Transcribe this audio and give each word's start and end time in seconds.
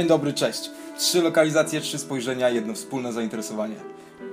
Dzień 0.00 0.08
dobry, 0.08 0.32
cześć. 0.32 0.70
Trzy 0.98 1.22
lokalizacje, 1.22 1.80
trzy 1.80 1.98
spojrzenia, 1.98 2.48
jedno 2.48 2.74
wspólne 2.74 3.12
zainteresowanie. 3.12 3.74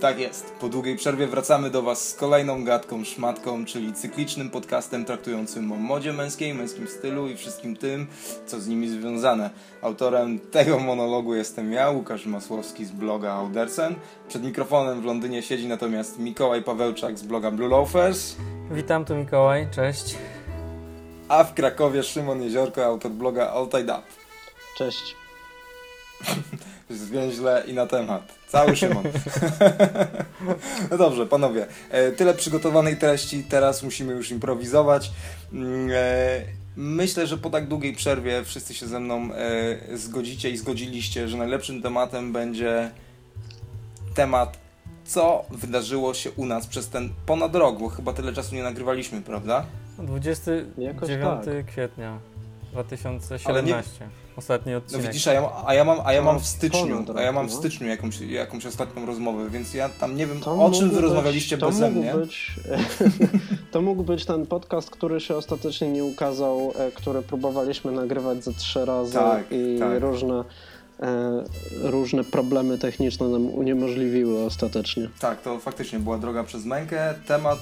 Tak 0.01 0.19
jest. 0.19 0.53
Po 0.59 0.69
długiej 0.69 0.95
przerwie 0.95 1.27
wracamy 1.27 1.69
do 1.69 1.81
Was 1.81 2.09
z 2.09 2.15
kolejną 2.15 2.63
gadką 2.63 3.03
szmatką, 3.03 3.65
czyli 3.65 3.93
cyklicznym 3.93 4.49
podcastem 4.49 5.05
traktującym 5.05 5.71
o 5.71 5.75
modzie 5.75 6.13
męskiej, 6.13 6.53
męskim 6.53 6.87
stylu 6.87 7.27
i 7.27 7.37
wszystkim 7.37 7.75
tym, 7.75 8.07
co 8.45 8.59
z 8.59 8.67
nimi 8.67 8.89
związane. 8.89 9.49
Autorem 9.81 10.39
tego 10.39 10.79
monologu 10.79 11.35
jestem 11.35 11.73
ja, 11.73 11.89
Łukasz 11.89 12.25
Masłowski 12.25 12.85
z 12.85 12.91
bloga 12.91 13.31
Audersen. 13.33 13.95
Przed 14.27 14.43
mikrofonem 14.43 15.01
w 15.01 15.05
Londynie 15.05 15.41
siedzi 15.41 15.67
natomiast 15.67 16.19
Mikołaj 16.19 16.63
Pawełczak 16.63 17.17
z 17.17 17.23
bloga 17.23 17.51
Blue 17.51 17.69
Loafers, 17.69 18.35
Witam, 18.71 19.05
tu 19.05 19.15
Mikołaj, 19.15 19.67
cześć. 19.71 20.15
a 21.27 21.43
w 21.43 21.53
Krakowie 21.53 22.03
Szymon 22.03 22.41
Jeziorko, 22.41 22.85
autor 22.85 23.11
bloga 23.11 23.51
All 23.51 23.67
Tied 23.67 23.89
Up. 23.89 24.03
Cześć. 24.77 25.26
Zwięźle 26.89 27.63
i 27.67 27.73
na 27.73 27.87
temat. 27.87 28.33
Cały 28.47 28.75
Szymon. 28.75 29.03
no 30.91 30.97
dobrze, 30.97 31.25
panowie. 31.25 31.67
E, 31.91 32.11
tyle 32.11 32.33
przygotowanej 32.33 32.97
treści, 32.97 33.43
teraz 33.43 33.83
musimy 33.83 34.13
już 34.13 34.31
improwizować. 34.31 35.11
Mm, 35.53 35.89
e, 35.93 36.67
Myślę, 36.79 37.27
że 37.27 37.37
po 37.37 37.49
tak 37.49 37.67
długiej 37.67 37.93
przerwie 37.93 38.43
wszyscy 38.43 38.73
się 38.73 38.87
ze 38.87 38.99
mną 38.99 39.29
e, 39.33 39.97
zgodzicie 39.97 40.49
i 40.49 40.57
zgodziliście, 40.57 41.27
że 41.27 41.37
najlepszym 41.37 41.81
tematem 41.81 42.33
będzie 42.33 42.91
temat, 44.15 44.57
co 45.05 45.45
wydarzyło 45.49 46.13
się 46.13 46.31
u 46.31 46.45
nas 46.45 46.67
przez 46.67 46.89
ten 46.89 47.09
ponad 47.25 47.55
rok, 47.55 47.79
bo 47.79 47.89
chyba 47.89 48.13
tyle 48.13 48.33
czasu 48.33 48.55
nie 48.55 48.63
nagrywaliśmy, 48.63 49.21
prawda? 49.21 49.65
29 49.99 50.97
tak. 51.45 51.65
kwietnia 51.65 52.19
2017. 52.71 54.09
Ostatni 54.37 54.71
No 54.71 54.77
odcinek. 54.77 55.05
widzisz, 55.07 55.27
a 55.27 55.33
ja, 55.33 55.49
a 55.65 55.73
ja 55.73 55.83
mam, 55.83 55.97
a 56.05 56.13
ja 56.13 56.21
mam 56.21 56.35
No, 56.35 56.39
w 56.41 56.45
styczniu, 56.45 57.05
a 57.15 57.21
ja 57.21 57.31
mam 57.31 57.47
w 57.49 57.51
no. 57.51 57.57
styczniu 57.57 57.87
jakąś, 57.87 58.19
jakąś 58.21 58.65
ostatnią 58.65 59.05
rozmowę, 59.05 59.49
więc 59.49 59.73
ja 59.73 59.89
tam 59.89 60.15
nie 60.15 60.27
wiem, 60.27 60.39
To 60.39 60.65
o 60.65 60.71
czym 60.71 60.89
wy 60.89 60.95
być- 60.95 61.03
rozmawialiście 61.03 61.57
to 61.57 61.65
beze 61.67 61.91
mnie. 61.91 62.13
Być, 62.13 62.51
to 63.71 63.81
mógł 63.81 64.03
być 64.03 64.25
ten 64.25 64.45
podcast, 64.47 64.89
który 64.89 65.19
się 65.19 65.35
ostatecznie 65.35 65.89
nie 65.91 66.03
ukazał, 66.03 66.73
e, 66.79 66.91
który 66.91 67.21
próbowaliśmy 67.21 67.91
nagrywać 67.91 68.43
ze 68.43 68.53
trzy 68.53 68.85
razy 68.85 69.13
Tak, 69.13 69.43
i 69.51 69.79
tak. 69.79 70.01
różne, 70.01 70.43
e, 70.99 71.43
różne 71.81 72.23
problemy 72.23 72.77
techniczne 72.77 73.27
nam 73.27 73.45
uniemożliwiły 73.49 74.43
ostatecznie. 74.45 75.09
Tak, 75.19 75.41
to 75.41 75.59
faktycznie 75.59 75.99
była 75.99 76.17
droga 76.17 76.43
przez 76.43 76.65
mękę. 76.65 77.13
Temat 77.27 77.59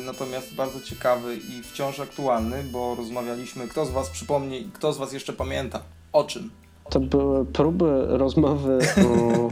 y, 0.00 0.04
natomiast 0.04 0.54
bardzo 0.54 0.80
ciekawy 0.80 1.36
i 1.36 1.62
wciąż 1.62 2.00
aktualny, 2.00 2.56
bo 2.72 2.94
rozmawialiśmy, 2.94 3.68
kto 3.68 3.86
z 3.86 3.90
was 3.90 4.10
przypomni 4.10 4.60
i 4.62 4.70
kto 4.70 4.92
z 4.92 4.98
was 4.98 5.12
jeszcze 5.12 5.32
pamięta. 5.32 5.80
O 6.12 6.24
czym? 6.24 6.50
To 6.90 7.00
były 7.00 7.44
próby 7.46 8.06
rozmowy 8.06 8.78
o, 9.04 9.50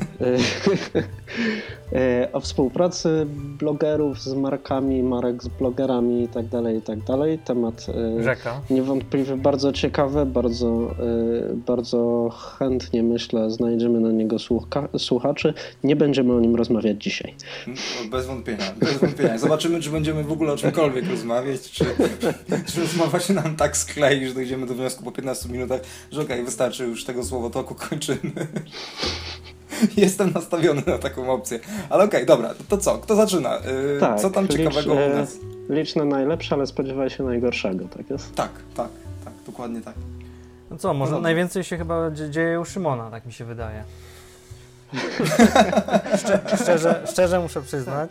e, 1.97 2.33
o 2.33 2.41
współpracy 2.41 3.27
blogerów 3.59 4.23
z 4.23 4.35
markami, 4.35 5.03
marek 5.03 5.43
z 5.43 5.49
blogerami 5.49 6.23
i 6.25 6.29
tak 6.29 6.47
dalej, 6.47 6.79
i 6.79 6.83
tak 6.83 7.05
dalej. 7.05 7.39
Temat 7.39 7.87
e, 8.19 8.23
Rzeka. 8.23 8.61
niewątpliwie 8.71 9.37
bardzo 9.37 9.73
ciekawy, 9.73 10.27
bardzo, 10.27 10.91
e, 11.51 11.55
bardzo 11.55 12.31
chętnie 12.59 13.03
myślę 13.03 13.51
znajdziemy 13.51 14.01
na 14.01 14.13
niego 14.13 14.39
słucha, 14.39 14.89
słuchaczy. 14.99 15.55
Nie 15.85 15.97
będziemy 15.97 16.35
o 16.35 16.41
nim 16.41 16.57
rozmawiać 16.57 17.03
dzisiaj. 17.03 17.35
No, 17.67 17.75
Bez 18.11 18.27
wątpienia, 18.27 18.65
bez 18.77 18.99
wątpienia. 18.99 19.39
Zobaczymy, 19.39 19.81
czy 19.81 19.91
będziemy 19.91 20.25
w 20.25 20.33
ogóle 20.33 20.53
o 20.53 20.57
czymkolwiek 20.57 21.11
rozmawiać, 21.11 21.71
czy, 21.71 21.85
czy 22.67 22.81
rozmowa 22.81 23.21
się 23.21 23.35
nam 23.35 23.57
tak 23.57 23.77
sklei, 23.77 24.29
że 24.29 24.35
dojdziemy 24.35 24.67
do 24.67 24.75
wniosku 24.75 25.05
po 25.05 25.13
15 25.13 25.49
minutach, 25.49 25.81
że 26.13 26.23
okej, 26.23 26.45
wystarczy 26.45 26.85
już 26.85 27.05
tego 27.05 27.23
słowotoku, 27.27 27.75
kończymy. 27.75 28.19
Jestem 29.97 30.33
nastawiony 30.33 30.83
na 30.87 30.99
taką 30.99 31.33
opcję. 31.33 31.61
Ale 31.91 32.05
okej, 32.05 32.27
dobra, 32.27 32.55
to, 32.69 32.79
co? 32.79 32.99
Kto 32.99 33.17
zaczyna? 33.17 33.57
Yy, 33.57 34.01
Tak, 34.01 34.21
co 34.21 34.31
tam 34.31 34.45
licz, 34.47 34.57
ciekawego 34.57 34.95
u 34.95 34.99
e, 34.99 35.09
nas? 35.09 35.37
Licz 35.69 35.95
na 35.97 36.05
najlepsze, 36.05 36.55
ale 36.55 36.67
spodziewaj 36.67 37.11
się 37.11 37.25
najgorszego, 37.25 37.85
tak 37.97 38.11
jest? 38.11 38.35
Tak, 38.35 38.51
tak, 38.77 38.89
tak, 39.25 39.33
dokładnie 39.47 39.81
tak. 39.81 39.95
No 40.71 40.77
co, 40.77 40.95
może 40.95 41.13
No 41.13 41.21
najwięcej 41.21 41.65
się 41.65 41.77
chyba 41.79 42.11
dzie- 42.11 42.31
dzieje 42.31 42.61
u 42.61 42.65
Szymona, 42.65 43.11
tak 43.11 43.27
mi 43.27 43.33
się 43.33 43.45
wydaje. 43.45 43.85
Szcze, 46.19 46.41
szczerze, 46.63 47.03
szczerze 47.13 47.41
muszę 47.41 47.63
przyznać. 47.63 48.11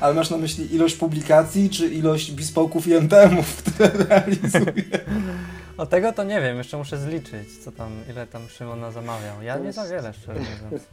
Ale 0.00 0.14
masz 0.14 0.30
na 0.30 0.36
myśli 0.36 0.74
ilość 0.74 0.94
publikacji, 0.96 1.70
czy 1.70 1.88
ilość 1.88 2.32
bespoków 2.32 2.86
i 2.86 2.94
MTM-ów, 2.94 3.56
które 3.62 3.88
realizuje? 4.08 4.72
O 5.80 5.86
tego 5.86 6.12
to 6.12 6.24
nie 6.24 6.40
wiem, 6.40 6.56
jeszcze 6.56 6.76
muszę 6.76 6.98
zliczyć, 6.98 7.58
co 7.64 7.72
tam, 7.72 7.90
ile 8.10 8.26
tam 8.26 8.48
Szymona 8.48 8.90
zamawiał. 8.90 9.42
Ja 9.42 9.58
nie 9.58 9.72
za 9.72 9.88
wiele, 9.88 10.12
szczerze 10.12 10.40
mówiąc. 10.64 10.86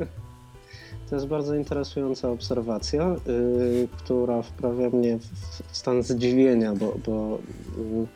To 1.10 1.16
jest 1.16 1.28
bardzo 1.28 1.56
interesująca 1.56 2.30
obserwacja, 2.30 3.16
yy, 3.26 3.88
która 3.98 4.42
wprawia 4.42 4.90
mnie 4.90 5.18
w 5.70 5.78
stan 5.78 6.04
zdziwienia, 6.04 6.74
bo, 6.76 6.98
bo 7.06 7.40
yy, 7.78 8.08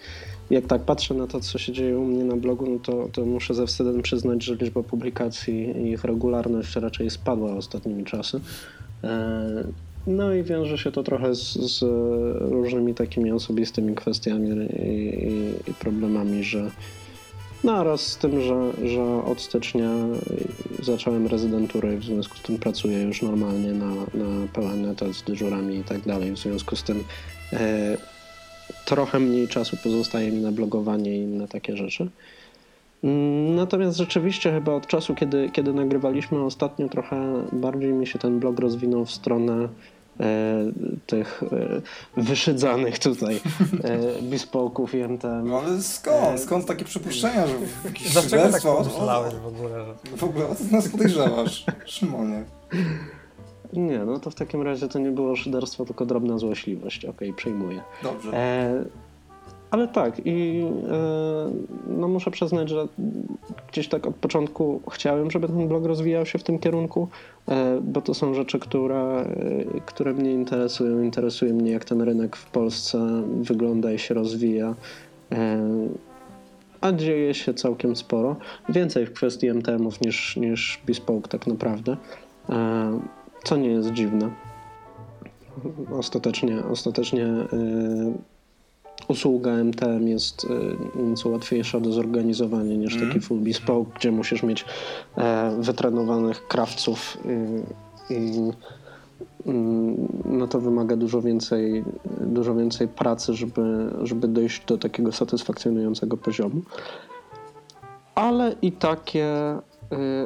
jak 0.50 0.66
tak 0.66 0.82
patrzę 0.82 1.14
na 1.14 1.28
to, 1.28 1.40
co 1.40 1.58
się 1.58 1.74
dzieje 1.74 2.00
u 2.00 2.06
mnie 2.06 2.24
na 2.24 2.36
blogu, 2.36 2.70
no 2.70 2.80
to, 2.80 3.08
to 3.12 3.26
muszę 3.26 3.54
ze 3.54 3.66
wstydem 3.68 4.02
przyznać, 4.02 4.44
że 4.44 4.56
liczba 4.56 4.84
publikacji 4.84 5.70
i 5.70 5.92
ich 5.92 6.04
regularność 6.04 6.76
raczej 6.76 7.10
spadła 7.10 7.56
ostatnimi 7.56 8.04
czasy. 8.04 8.40
Yy, 9.04 9.10
No 10.08 10.34
i 10.34 10.44
wiąże 10.44 10.78
się 10.78 10.92
to 10.92 11.04
trochę 11.04 11.36
z, 11.36 11.54
z 11.54 11.82
różnymi 12.52 12.94
takimi 12.94 13.32
osobistymi 13.32 13.96
kwestiami 13.96 14.50
i, 14.50 14.86
i, 14.88 15.72
i 15.72 15.74
problemami, 15.74 16.44
że 16.44 16.72
Naraz 17.64 18.02
z 18.02 18.18
tym, 18.18 18.42
że, 18.42 18.88
że 18.88 19.24
od 19.26 19.42
stycznia 19.42 19.90
zacząłem 20.80 21.28
rezydenturę 21.28 21.94
i 21.94 21.98
w 21.98 22.04
związku 22.04 22.38
z 22.38 22.42
tym 22.42 22.58
pracuję 22.58 23.02
już 23.02 23.22
normalnie 23.22 23.72
na, 23.72 23.96
na 23.96 24.48
pełen 24.54 24.86
etat 24.86 25.14
z 25.14 25.24
dyżurami 25.24 25.78
i 25.78 25.84
tak 25.84 26.02
dalej. 26.02 26.32
W 26.32 26.38
związku 26.38 26.76
z 26.76 26.84
tym 26.84 27.04
e, 27.54 27.98
trochę 28.86 29.20
mniej 29.20 29.48
czasu 29.48 29.78
pozostaje 29.84 30.32
mi 30.32 30.42
na 30.42 30.52
blogowanie 30.52 31.18
i 31.18 31.22
inne 31.22 31.48
takie 31.48 31.78
rzeczy. 31.78 32.10
Mm, 33.04 33.56
Natomiast 33.56 33.98
rzeczywiście 33.98 34.52
chyba 34.52 34.74
od 34.74 34.88
czasu, 34.88 35.16
kiedy, 35.16 35.50
kiedy 35.50 35.74
nagrywaliśmy 35.74 36.44
ostatnio, 36.44 36.90
trochę 36.90 37.44
bardziej 37.54 37.94
mi 37.94 38.08
się 38.08 38.20
ten 38.20 38.40
blog 38.40 38.60
rozwinął 38.60 39.06
w 39.06 39.12
stronę 39.12 39.68
e, 40.20 40.72
tych 41.08 41.44
e, 42.18 42.22
wyszydzanych 42.22 43.00
tutaj 43.00 43.36
e, 43.36 44.00
bespoke'ów 44.32 44.98
i 44.98 45.04
MTM. 45.04 45.48
No 45.48 45.60
ale 45.60 45.82
skąd? 45.82 46.40
Skąd 46.40 46.66
takie 46.66 46.86
przypuszczenia, 46.86 47.48
że 47.48 47.54
jakieś 47.86 48.14
Dlaczego 48.14 48.52
tak 48.52 48.62
pomyślałeś 48.62 49.34
w 49.34 49.48
ogóle? 49.48 49.86
Że... 49.86 50.18
W 50.18 50.24
ogóle 50.24 50.48
o 50.48 50.56
co 50.56 50.64
ty 50.64 50.72
nas 50.72 50.90
podejrzewasz, 50.90 51.66
Szymonie? 51.86 52.44
Nie, 53.74 54.00
no 54.00 54.20
to 54.20 54.32
w 54.32 54.36
takim 54.36 54.62
razie 54.62 54.88
to 54.88 55.00
nie 55.00 55.12
było 55.12 55.36
szyderstwo, 55.36 55.86
tylko 55.86 56.06
drobna 56.06 56.38
złośliwość. 56.38 57.06
Okej, 57.06 57.34
przejmuję. 57.34 57.82
Dobrze. 58.04 58.34
E, 58.34 58.86
ale 59.72 59.88
tak, 59.88 60.22
i 60.26 60.66
e, 60.92 61.52
no 61.88 62.08
muszę 62.08 62.32
przyznać, 62.32 62.70
że 62.70 62.88
gdzieś 63.72 63.88
tak 63.88 64.08
od 64.08 64.16
początku 64.16 64.82
chciałem, 64.92 65.32
żeby 65.32 65.48
ten 65.48 65.68
blog 65.68 65.86
rozwijał 65.86 66.26
się 66.26 66.40
w 66.40 66.44
tym 66.44 66.60
kierunku, 66.60 67.08
e, 67.48 67.82
bo 67.82 68.02
to 68.02 68.14
są 68.14 68.34
rzeczy, 68.34 68.60
które, 68.60 68.98
e, 68.98 69.82
które 69.86 70.14
mnie 70.14 70.32
interesują. 70.32 71.02
Interesuje 71.02 71.54
mnie, 71.54 71.72
jak 71.72 71.86
ten 71.86 72.02
rynek 72.02 72.36
w 72.36 72.46
Polsce 72.46 73.24
wygląda 73.42 73.92
i 73.92 74.00
się 74.00 74.14
rozwija. 74.14 74.76
A 76.82 76.92
dzieje 76.92 77.34
się 77.34 77.54
całkiem 77.54 77.96
sporo. 77.96 78.36
Więcej 78.70 79.06
w 79.06 79.14
kwestii 79.14 79.48
MTM-ów 79.54 80.02
niż, 80.02 80.38
niż 80.38 80.82
Bespoke 80.88 81.30
tak 81.30 81.48
naprawdę. 81.48 81.98
Co 83.44 83.58
nie 83.58 83.70
jest 83.70 83.92
dziwne. 83.92 84.30
Ostatecznie, 85.92 86.64
ostatecznie 86.72 87.28
usługa 89.08 89.52
MTM 89.52 90.08
jest 90.08 90.48
e, 90.96 91.02
nieco 91.04 91.30
łatwiejsza 91.30 91.80
do 91.80 91.92
zorganizowania 91.92 92.76
niż 92.76 92.94
Mhm. 92.94 93.12
taki 93.12 93.26
full 93.26 93.40
bespoke, 93.40 93.92
gdzie 94.00 94.12
musisz 94.12 94.44
mieć 94.44 94.66
e, 95.18 95.56
wytrenowanych 95.60 96.48
krawców 96.48 97.18
i, 98.10 98.52
mm, 99.46 100.08
no 100.26 100.48
to 100.48 100.60
wymaga 100.60 100.96
dużo 100.96 101.22
więcej, 101.22 101.84
dużo 102.22 102.56
więcej 102.56 102.88
pracy, 102.88 103.34
żeby, 103.34 103.90
żeby 104.04 104.28
dojść 104.28 104.66
do 104.66 104.78
takiego 104.78 105.12
satysfakcjonującego 105.12 106.18
poziomu. 106.18 106.62
Ale 108.16 108.56
i 108.62 108.72
takie, 108.72 109.28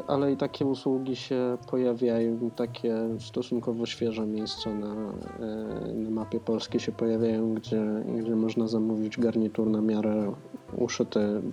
ale 0.07 0.31
i 0.31 0.37
takie 0.37 0.65
usługi 0.65 1.15
się 1.15 1.57
pojawiają, 1.71 2.49
takie 2.55 2.95
stosunkowo 3.19 3.85
świeże 3.85 4.25
miejsca 4.25 4.69
na, 4.69 4.93
y, 4.93 5.93
na 5.93 6.09
mapie 6.09 6.39
Polski 6.39 6.79
się 6.79 6.91
pojawiają, 6.91 7.53
gdzie, 7.53 7.85
gdzie 8.17 8.35
można 8.35 8.67
zamówić 8.67 9.19
garnitur 9.19 9.67
na 9.67 9.81
miarę 9.81 10.33
uszyty 10.77 11.19
mm, 11.19 11.43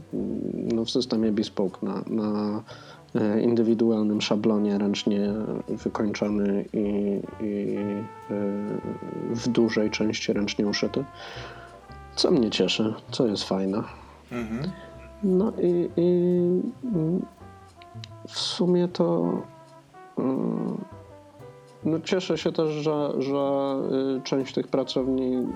no, 0.74 0.84
w 0.84 0.90
systemie 0.90 1.32
bespoke 1.32 1.78
na, 1.82 2.02
na 2.06 2.62
y, 3.36 3.42
indywidualnym 3.42 4.20
szablonie, 4.20 4.78
ręcznie 4.78 5.32
wykończony 5.68 6.64
i, 6.72 7.20
i 7.40 7.76
y, 8.30 9.34
w 9.34 9.48
dużej 9.48 9.90
części 9.90 10.32
ręcznie 10.32 10.66
uszyty. 10.66 11.04
Co 12.16 12.30
mnie 12.30 12.50
cieszy, 12.50 12.94
co 13.10 13.26
jest 13.26 13.44
fajne. 13.44 13.82
Mhm. 14.32 14.70
No 15.24 15.52
i, 15.62 15.90
i 15.96 16.40
w 18.28 18.38
sumie 18.38 18.88
to 18.88 19.32
mm, 20.18 20.84
no 21.84 22.00
cieszę 22.00 22.38
się 22.38 22.52
też, 22.52 22.68
że, 22.68 23.12
że 23.18 23.74
y, 24.18 24.22
część 24.22 24.54
tych 24.54 24.68
pracowni 24.68 25.46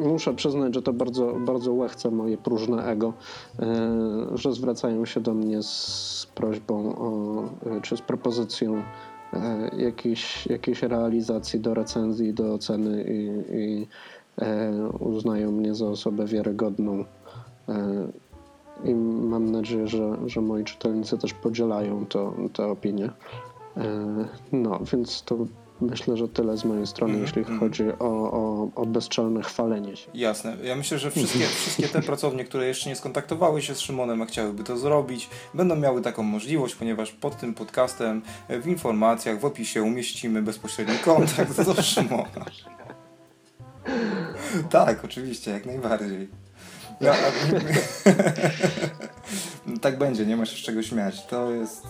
muszę 0.00 0.34
przyznać, 0.34 0.74
że 0.74 0.82
to 0.82 0.92
bardzo, 0.92 1.32
bardzo 1.32 1.72
łechce 1.72 2.10
moje 2.10 2.38
próżne 2.38 2.84
ego, 2.84 3.12
y, 4.32 4.38
że 4.38 4.52
zwracają 4.52 5.06
się 5.06 5.20
do 5.20 5.34
mnie 5.34 5.62
z 5.62 6.28
prośbą 6.34 6.96
o, 6.96 7.42
y, 7.76 7.80
czy 7.80 7.96
z 7.96 8.00
propozycją 8.00 8.82
jakiejś, 9.76 10.46
jakiejś 10.46 10.82
realizacji 10.82 11.60
do 11.60 11.74
recenzji, 11.74 12.34
do 12.34 12.54
oceny 12.54 13.04
i, 13.08 13.28
i 13.56 13.86
uznają 15.00 15.52
mnie 15.52 15.74
za 15.74 15.86
osobę 15.86 16.26
wiarygodną. 16.26 17.04
I 18.84 18.94
mam 18.94 19.52
nadzieję, 19.52 19.88
że, 19.88 20.16
że 20.26 20.40
moi 20.40 20.64
czytelnicy 20.64 21.18
też 21.18 21.34
podzielają 21.34 22.06
to, 22.06 22.34
te 22.52 22.66
opinie. 22.66 23.10
E, 23.76 24.24
No, 24.52 24.80
więc 24.92 25.22
to 25.22 25.36
myślę, 25.80 26.16
że 26.16 26.28
tyle 26.28 26.56
z 26.56 26.64
mojej 26.64 26.86
strony, 26.86 27.12
Mhm, 27.14 27.26
jeśli 27.26 27.40
mhm. 27.40 27.60
chodzi 27.60 27.84
o, 27.98 28.32
o, 28.32 28.68
o 28.74 28.86
bezczelne 28.86 29.42
chwalenie 29.42 29.96
się. 29.96 30.10
Jasne. 30.14 30.56
Ja 30.62 30.76
myślę, 30.76 30.98
że 30.98 31.10
wszystkie, 31.10 31.46
wszystkie 31.60 31.88
te 31.88 32.02
pracownie, 32.02 32.44
które 32.44 32.66
jeszcze 32.66 32.88
nie 32.90 32.96
skontaktowały 32.96 33.62
się 33.62 33.74
z 33.74 33.80
Szymonem, 33.80 34.22
a 34.22 34.26
chciałyby 34.26 34.64
to 34.64 34.76
zrobić, 34.76 35.28
będą 35.54 35.76
miały 35.76 36.02
taką 36.02 36.22
możliwość, 36.22 36.74
ponieważ 36.74 37.12
pod 37.12 37.36
tym 37.36 37.54
podcastem 37.54 38.22
w 38.48 38.66
informacjach, 38.66 39.40
w 39.40 39.44
opisie 39.44 39.82
umieścimy 39.82 40.42
bezpośredni 40.42 40.98
kontakt 41.04 41.64
do 41.64 41.82
Szymona. 41.92 42.44
Tak, 44.70 45.04
oczywiście, 45.04 45.50
jak 45.50 45.66
najbardziej. 45.66 46.28
Ja, 47.00 47.14
tak 49.80 49.98
będzie, 49.98 50.26
nie 50.26 50.36
ma 50.36 50.46
się 50.46 50.56
z 50.56 50.60
czego 50.60 50.82
śmiać. 50.82 51.26
To 51.26 51.50
jest, 51.50 51.82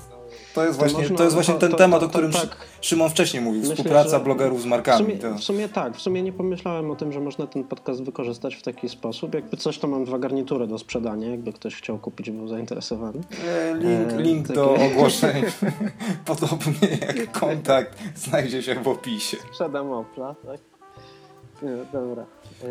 to 0.55 0.65
jest, 0.67 0.79
właśnie, 0.79 0.99
można- 0.99 1.17
to 1.17 1.23
jest 1.25 1.35
właśnie 1.35 1.55
to- 1.55 1.61
ten 1.61 1.71
to- 1.71 1.77
temat, 1.77 2.01
to- 2.01 2.07
o 2.07 2.09
którym 2.09 2.33
to 2.33 2.39
tak. 2.41 2.57
Szymon 2.81 3.11
wcześniej 3.11 3.43
mówił. 3.43 3.61
Myślę, 3.61 3.75
Współpraca 3.77 4.21
blogerów 4.21 4.61
z 4.61 4.65
W 4.65 4.67
markami. 4.67 5.05
sumie, 5.05 5.17
To... 5.19 5.35
w 5.35 5.41
sumie 5.45 5.69
tak, 5.69 5.97
w 5.97 6.01
sumie 6.01 6.23
nie 6.23 6.33
pomyślałem 6.33 6.91
o 6.91 6.97
tym, 6.97 7.13
że 7.13 7.21
można 7.21 7.47
ten 7.47 7.65
podcast 7.65 8.03
wykorzystać 8.03 8.55
w 8.55 8.63
taki 8.63 8.89
sposób. 8.89 9.35
Jakby 9.35 9.57
coś, 9.57 9.79
to 9.79 9.89
mam 9.89 10.05
dwa 10.05 10.19
garnitury 10.19 10.67
do 10.67 10.79
sprzedania, 10.79 11.31
jakby 11.31 11.53
ktoś 11.53 11.75
chciał 11.77 11.99
kupić, 11.99 12.31
był 12.31 12.49
zainteresowany. 12.49 13.21
E, 13.49 13.75
Link, 13.75 14.13
E, 14.13 14.23
link 14.23 14.43
takie- 14.47 14.55
do 14.55 14.75
ogłoszeń, 14.75 15.45
podobnie 16.27 16.99
jak 17.17 17.33
kontakt, 17.33 17.99
znajdzie 18.17 18.63
się 18.63 18.75
w 18.75 18.89
opisie. 18.89 19.37
Sprzedam 19.53 19.93
Opla, 19.93 20.35
tak? 20.47 20.61
Nie, 21.63 21.85
dobra. 21.93 22.23
E, 22.23 22.67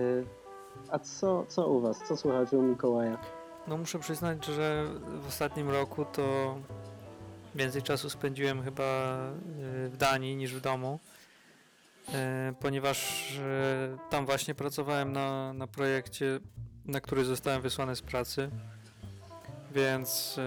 A 0.91 0.99
co, 0.99 1.45
co 1.45 1.67
u 1.67 1.81
was? 1.81 1.99
Co 2.07 2.17
słychać 2.17 2.53
u 2.53 2.61
Mikołaja? 2.61 3.17
No 3.67 3.77
muszę 3.77 3.99
przyznać, 3.99 4.45
że 4.45 4.85
w 5.21 5.27
ostatnim 5.27 5.69
roku 5.69 6.05
to 6.05 6.55
więcej 7.55 7.81
czasu 7.81 8.09
spędziłem 8.09 8.63
chyba 8.63 8.83
y, 9.85 9.89
w 9.89 9.97
Danii 9.97 10.35
niż 10.35 10.55
w 10.55 10.61
domu, 10.61 10.99
ponieważ 12.59 13.29
tam 14.09 14.25
właśnie 14.25 14.55
pracowałem 14.55 15.13
na, 15.13 15.53
na 15.53 15.67
projekcie, 15.67 16.39
na 16.85 17.01
który 17.01 17.25
zostałem 17.25 17.61
wysłany 17.61 17.95
z 17.95 18.01
pracy, 18.01 18.49
więc 19.71 20.39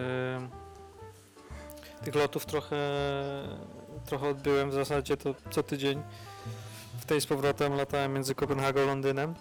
tych 2.04 2.14
lotów 2.14 2.46
trochę, 2.46 2.78
trochę 4.06 4.28
odbyłem, 4.28 4.70
w 4.70 4.74
zasadzie 4.74 5.16
to 5.16 5.34
co 5.50 5.62
tydzień 5.62 6.02
w 7.02 7.04
tej 7.04 7.20
z 7.20 7.26
powrotem 7.26 7.74
latałem 7.74 8.12
między 8.12 8.34
Kopenhagą 8.34 8.80
a 8.80 8.84
Londynem. 8.84 9.34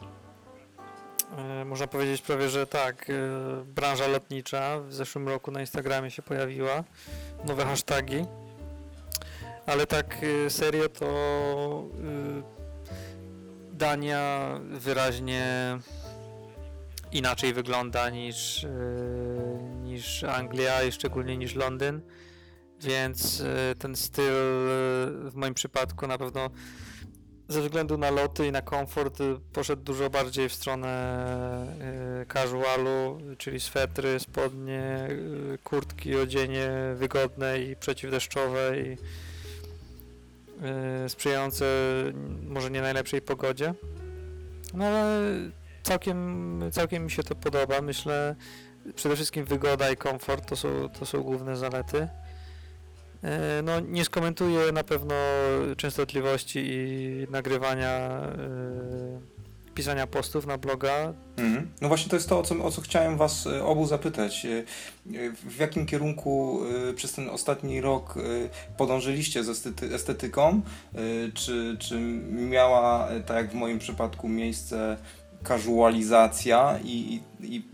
E, 1.38 1.66
Można 1.66 1.88
powiedzieć 1.88 2.22
prawie, 2.22 2.50
że 2.50 2.68
tak. 2.68 3.10
e, 3.10 3.13
Branża 3.66 4.08
lotnicza 4.08 4.80
w 4.80 4.94
zeszłym 4.94 5.28
roku 5.28 5.52
na 5.52 5.62
Instagramie 5.62 6.12
się 6.12 6.22
pojawiła. 6.22 6.84
Nowe 7.46 7.66
hasztagi. 7.66 8.25
Ale 9.66 9.88
tak 9.88 10.18
e, 10.46 10.50
serio 10.50 10.90
to 10.90 11.10
Dania 13.74 14.60
wyraźnie 14.69 15.78
inaczej 17.12 17.54
wygląda 17.54 18.10
niż, 18.10 18.66
niż 19.84 20.24
Anglia 20.24 20.84
i 20.84 20.92
szczególnie 20.92 21.38
niż 21.38 21.56
Londyn. 21.56 22.02
Więc 22.80 23.44
ten 23.80 23.96
styl 23.96 24.34
w 24.34 25.31
moim 25.34 25.54
przypadku 25.54 26.08
na 26.08 26.18
pewno 26.18 26.50
ze 27.51 27.62
względu 27.62 27.98
na 27.98 28.09
loty 28.12 28.48
i 28.48 28.51
na 28.51 28.62
komfort 28.62 29.21
y, 29.21 29.38
poszedł 29.53 29.83
dużo 29.83 30.09
bardziej 30.09 30.50
w 30.50 30.53
stronę 30.53 31.68
y, 32.21 32.25
casualu, 32.25 33.21
czyli 33.38 33.59
swetry, 33.59 34.19
spodnie, 34.19 35.07
y, 35.09 35.57
kurtki, 35.63 36.15
odzienie 36.15 36.69
wygodne 36.95 37.59
i 37.59 37.75
przeciwdeszczowe 37.75 38.80
i 38.80 38.98
sprzyjające 41.07 41.65
może 42.48 42.71
nie 42.71 42.81
najlepszej 42.81 43.21
pogodzie. 43.21 43.74
No 44.74 44.86
ale 44.86 45.19
całkiem, 45.83 46.62
całkiem 46.71 47.03
mi 47.03 47.12
się 47.12 47.24
to 47.24 47.36
podoba. 47.36 47.81
Myślę 47.81 48.36
przede 48.95 49.15
wszystkim 49.15 49.45
wygoda 49.45 49.92
i 49.92 49.98
komfort 49.98 50.50
to 50.50 50.56
są, 50.56 50.89
to 51.00 51.06
są 51.06 51.21
główne 51.24 51.57
zalety. 51.57 52.07
E, 53.23 53.62
No, 53.62 53.79
nie 53.79 54.06
skomentuję 54.06 54.71
na 54.71 54.83
pewno 54.83 55.15
częstotliwości 55.77 56.59
i 56.63 57.27
nagrywania, 57.31 57.89
e, 57.89 59.21
pisania 59.75 60.07
postów 60.07 60.47
na 60.47 60.57
bloga. 60.57 61.13
Mhm. 61.38 61.69
No 61.81 61.88
właśnie 61.88 62.09
to 62.09 62.15
jest 62.15 62.29
to, 62.29 62.39
o 62.39 62.44
co, 62.44 62.63
o 62.63 62.71
co 62.71 62.81
chciałem 62.81 63.18
was 63.18 63.47
e, 63.47 63.63
obu 63.65 63.85
zapytać. 63.88 64.47
W 65.50 65.59
jakim 65.59 65.85
kierunku 65.85 66.62
przez 66.96 67.13
ten 67.13 67.29
ostatni 67.29 67.81
rok 67.81 68.15
podążyliście 68.77 69.43
z 69.43 69.50
estety, 69.50 69.96
estetyką? 69.96 70.62
Czy, 71.34 71.77
czy 71.79 72.00
miała, 72.31 73.10
tak 73.25 73.38
jak 73.38 73.51
w 73.51 73.53
moim 73.53 73.79
przypadku, 73.79 74.29
miejsce 74.29 74.98
casualizacja 75.48 76.79
i, 76.84 77.22
i, 77.39 77.55
i 77.55 77.71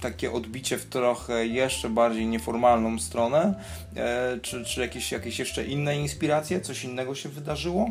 takie 0.00 0.32
odbicie 0.32 0.78
w 0.78 0.84
trochę 0.84 1.46
jeszcze 1.46 1.88
bardziej 1.90 2.26
nieformalną 2.26 2.98
stronę? 2.98 3.54
E, 3.96 4.38
Czy, 4.42 4.64
czy 4.64 4.80
jakieś, 4.80 5.12
jakieś 5.12 5.38
jeszcze 5.38 5.64
inne 5.64 5.96
inspiracje? 5.96 6.60
Coś 6.60 6.84
innego 6.84 7.14
się 7.14 7.28
wydarzyło? 7.28 7.90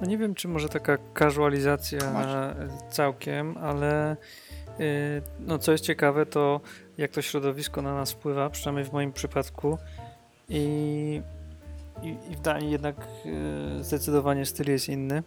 No 0.00 0.06
nie 0.06 0.18
wiem, 0.18 0.34
czy 0.34 0.48
może 0.48 0.68
taka 0.68 0.98
casualizacja 1.18 2.12
Masz. 2.12 2.56
całkiem, 2.90 3.56
ale 3.58 4.10
e, 4.10 4.16
no, 5.40 5.58
co 5.58 5.72
jest 5.72 5.84
ciekawe, 5.84 6.26
to 6.26 6.60
jak 6.98 7.10
to 7.10 7.22
środowisko 7.22 7.82
na 7.82 7.94
nas 7.94 8.12
wpływa, 8.12 8.50
przynajmniej 8.50 8.84
w 8.84 8.92
moim 8.92 9.12
przypadku. 9.12 9.78
I, 10.48 11.22
i, 12.02 12.36
w 12.36 12.40
Danii 12.40 12.70
jednak 12.70 12.96
e, 13.80 13.84
zdecydowanie 13.84 14.46
styl 14.46 14.70
jest 14.70 14.88
inny. 14.88 15.22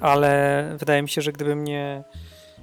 Ale 0.00 0.64
wydaje 0.78 1.02
mi 1.02 1.08
się, 1.08 1.22
że 1.22 1.32
gdybym 1.32 1.64
nie, 1.64 2.04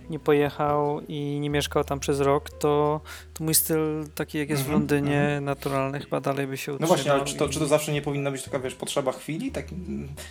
nie 0.09 0.19
pojechał 0.19 1.01
i 1.07 1.39
nie 1.39 1.49
mieszkał 1.49 1.83
tam 1.83 1.99
przez 1.99 2.19
rok, 2.19 2.49
to, 2.49 3.01
to 3.33 3.43
mój 3.43 3.55
styl 3.55 4.05
taki 4.15 4.37
jak 4.37 4.49
jest 4.49 4.61
w 4.61 4.65
Mhm, 4.65 4.79
Londynie, 4.81 5.19
mhm. 5.21 5.45
naturalny, 5.45 5.99
chyba 5.99 6.21
dalej 6.21 6.47
by 6.47 6.57
się 6.57 6.71
No 6.71 6.75
utrzymał. 6.75 6.95
właśnie, 6.95 7.13
ale 7.13 7.25
czy 7.25 7.35
to, 7.35 7.45
i- 7.47 7.49
czy 7.49 7.59
to 7.59 7.67
zawsze 7.67 7.93
nie 7.93 8.01
powinna 8.01 8.31
być 8.31 8.43
taka, 8.43 8.59
wiesz, 8.59 8.75
potrzeba 8.75 9.11
chwili? 9.11 9.51
Tak, 9.51 9.65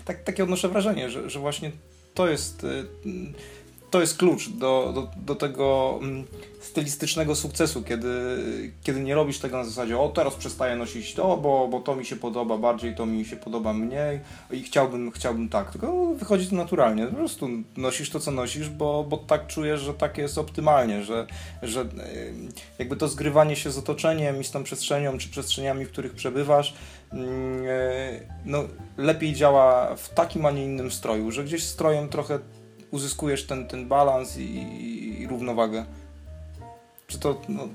tak, 0.05 0.25
takie 0.25 0.43
odnoszę 0.45 0.69
wrażenie, 0.69 1.11
że, 1.11 1.31
że 1.31 1.39
właśnie 1.39 1.71
to 2.15 2.29
jest, 2.29 2.65
y, 2.65 2.87
to 3.91 4.01
jest 4.01 4.19
klucz 4.19 4.49
do, 4.49 4.93
do, 4.95 5.09
do 5.17 5.35
tego 5.35 5.99
mm, 6.03 6.25
stylistycznego 6.61 7.35
sukcesu, 7.35 7.83
kiedy, 7.83 8.09
kiedy 8.83 9.01
nie 9.01 9.15
robisz 9.15 9.39
tego 9.39 9.57
na 9.57 9.65
zasadzie, 9.65 9.99
o 9.99 10.09
teraz 10.09 10.35
przestaję 10.35 10.77
nosić 10.77 11.15
to, 11.15 11.37
bo, 11.37 11.69
bo 11.69 11.81
to 11.81 11.97
mi 11.97 12.07
się 12.07 12.17
podoba 12.17 12.59
bardziej, 12.59 12.95
to 12.95 13.07
mi 13.07 13.25
się 13.25 13.37
podoba 13.37 13.73
mniej 13.73 14.21
i 14.51 14.63
chciałbym, 14.63 15.11
chciałbym 15.11 15.49
tak, 15.49 15.71
tylko 15.71 16.15
wychodzi 16.15 16.47
to 16.47 16.57
naturalnie, 16.57 17.07
po 17.07 17.17
prostu 17.17 17.49
nosisz 17.77 18.11
to, 18.11 18.21
co 18.21 18.31
nosisz, 18.31 18.69
bo, 18.69 19.05
bo 19.05 19.17
tak 19.17 19.47
czujesz, 19.47 19.81
że 19.81 19.95
tak 19.95 20.19
jest 20.19 20.39
optymalnie, 20.39 21.05
że, 21.05 21.27
że 21.63 21.87
jakby 22.79 22.97
to 22.97 23.09
zgrywanie 23.09 23.57
się 23.57 23.71
z 23.71 23.79
otoczeniem 23.79 24.41
i 24.41 24.45
z 24.45 24.51
tą 24.51 24.65
przestrzenią, 24.65 25.19
czy 25.19 25.29
przestrzeniami, 25.29 25.85
w 25.85 25.91
których 25.91 26.15
przebywasz, 26.15 26.75
mm, 27.13 27.65
e, 27.67 28.21
no, 28.45 28.65
lepiej 28.97 29.35
działa 29.35 29.97
w 29.97 30.09
takim, 30.09 30.47
a 30.47 30.51
nie 30.51 30.65
innym 30.65 30.91
stroju, 30.91 31.31
że 31.31 31.45
gdzieś 31.45 31.65
strojem 31.65 32.09
trochę 32.09 32.39
uzyskujesz 32.91 33.47
ten, 33.47 33.69
ten 33.69 33.89
balans 33.89 34.37
i, 34.37 35.23
i 35.23 35.27
równowagę. 35.27 35.85
Czy 37.07 37.19
to, 37.19 37.41
no, 37.49 37.69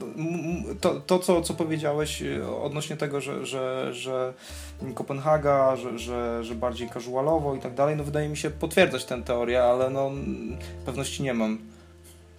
to- 0.81 0.99
to, 1.01 1.19
co, 1.19 1.41
co 1.41 1.53
powiedziałeś 1.53 2.21
e, 2.21 2.57
odnośnie 2.57 2.97
tego, 2.97 3.21
że, 3.21 3.45
że, 3.45 3.93
że 3.93 4.33
Kopenhaga, 4.95 5.75
że, 5.75 5.99
że, 5.99 6.43
że 6.43 6.55
bardziej 6.55 6.89
casualowo 6.89 7.55
i 7.55 7.59
tak 7.59 7.73
dalej, 7.73 7.95
no 7.95 8.03
wydaje 8.03 8.29
mi 8.29 8.37
się 8.37 8.49
potwierdzać 8.49 9.05
tę 9.05 9.23
teorię, 9.23 9.63
ale 9.63 9.89
no 9.89 10.07
mm, 10.07 10.57
pewności 10.85 11.23
nie 11.23 11.33
mam. 11.33 11.57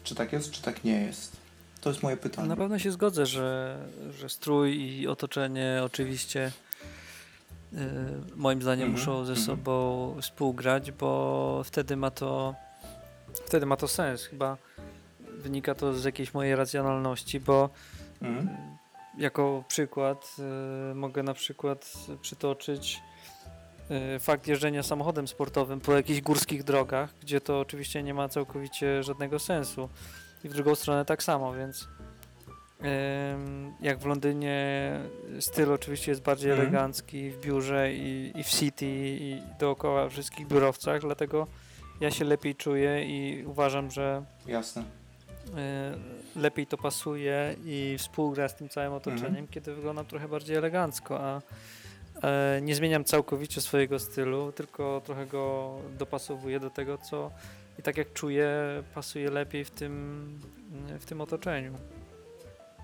Czy 0.05 0.15
tak 0.15 0.33
jest, 0.33 0.51
czy 0.51 0.63
tak 0.63 0.85
nie 0.85 1.01
jest? 1.03 1.37
To 1.81 1.91
jest 1.91 2.03
moje 2.03 2.17
pytanie. 2.17 2.49
Na 2.49 2.57
pewno 2.57 2.79
się 2.79 2.93
zgodzę, 2.93 3.27
że, 3.27 3.79
że 4.19 4.29
strój 4.29 4.77
i 4.77 5.09
otoczenie 5.09 5.81
oczywiście 5.85 6.53
y, 7.73 7.77
moim 8.37 8.63
zdaniem 8.63 8.89
Mhm, 8.89 9.01
muszą 9.01 9.25
ze 9.25 9.33
mhm. 9.33 9.47
sobą 9.47 10.17
współgrać, 10.21 10.93
bo 10.93 11.63
wtedy 11.65 11.97
ma 11.97 12.11
to 12.11 12.55
wtedy 13.47 13.67
ma 13.67 13.77
to 13.77 13.89
sens. 13.89 14.25
Chyba 14.25 14.57
wynika 15.21 15.75
to 15.75 15.95
z 15.95 16.05
jakiejś 16.05 16.35
mojej 16.35 16.57
racjonalności, 16.57 17.41
bo 17.41 17.71
Mhm. 18.23 18.49
jako 19.19 19.65
przykład 19.69 20.37
y, 20.93 20.95
mogę 20.95 21.23
na 21.23 21.35
przykład 21.35 21.93
przytoczyć 22.23 23.01
y, 24.17 24.19
fakt 24.19 24.47
jeżdżenia 24.47 24.83
samochodem 24.83 25.29
sportowym 25.29 25.81
po 25.81 25.93
jakichś 25.93 26.21
górskich 26.21 26.65
drogach, 26.65 27.15
gdzie 27.23 27.41
to 27.41 27.61
oczywiście 27.61 28.03
nie 28.03 28.15
ma 28.15 28.29
całkowicie 28.29 29.03
żadnego 29.03 29.39
sensu. 29.39 29.89
I 30.45 30.49
w 30.49 30.55
drugą 30.55 30.75
stronę 30.75 31.05
tak 31.05 31.23
samo, 31.23 31.53
więc 31.55 31.89
jak 33.81 33.99
w 33.99 34.07
Londynie 34.07 34.91
styl 35.41 35.73
oczywiście 35.73 36.11
jest 36.13 36.23
bardziej 36.23 36.51
Mhm. 36.51 36.69
elegancki 36.69 37.31
w 37.31 37.41
biurze 37.41 37.93
i, 37.95 38.33
i 38.35 38.45
w 38.45 38.49
city 38.49 38.87
i 39.21 39.43
dookoła 39.59 40.09
wszystkich 40.09 40.47
biurowcach, 40.47 41.01
dlatego 41.01 41.47
ja 42.01 42.11
się 42.11 42.25
lepiej 42.25 42.55
czuję 42.55 43.05
i 43.05 43.45
uważam, 43.47 43.91
że 43.91 44.25
Jasne. 44.47 44.83
y, 46.37 46.39
lepiej 46.41 46.67
to 46.67 46.77
pasuje 46.79 47.57
i 47.65 47.95
współgra 47.99 48.49
z 48.49 48.55
tym 48.57 48.69
całym 48.69 48.93
otoczeniem, 48.93 49.27
Mhm. 49.27 49.49
kiedy 49.49 49.75
wyglądam 49.75 50.07
trochę 50.07 50.29
bardziej 50.29 50.57
elegancko, 50.57 51.21
a 51.21 51.41
e, 52.23 52.61
nie 52.63 52.75
zmieniam 52.75 53.05
całkowicie 53.05 53.61
swojego 53.61 53.99
stylu, 53.99 54.53
tylko 54.53 55.03
trochę 55.05 55.27
go 55.27 55.75
dopasowuję 55.99 56.61
do 56.61 56.71
tego, 56.71 56.99
co 56.99 57.31
i 57.79 57.83
tak 57.83 57.97
jak 57.97 58.13
czuję, 58.13 58.49
pasuje 58.95 59.31
lepiej 59.31 59.65
w 59.65 59.71
tym, 59.71 60.25
w 61.01 61.05
tym 61.05 61.21
otoczeniu. 61.21 61.73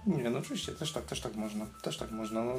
Nie, 0.06 0.30
no 0.30 0.38
oczywiście, 0.38 0.72
też 0.72 0.92
tak, 0.92 1.04
też 1.04 1.20
tak 1.20 1.36
można. 1.36 1.66
Też 1.82 1.98
tak 1.98 2.10
można. 2.10 2.44
No, 2.44 2.52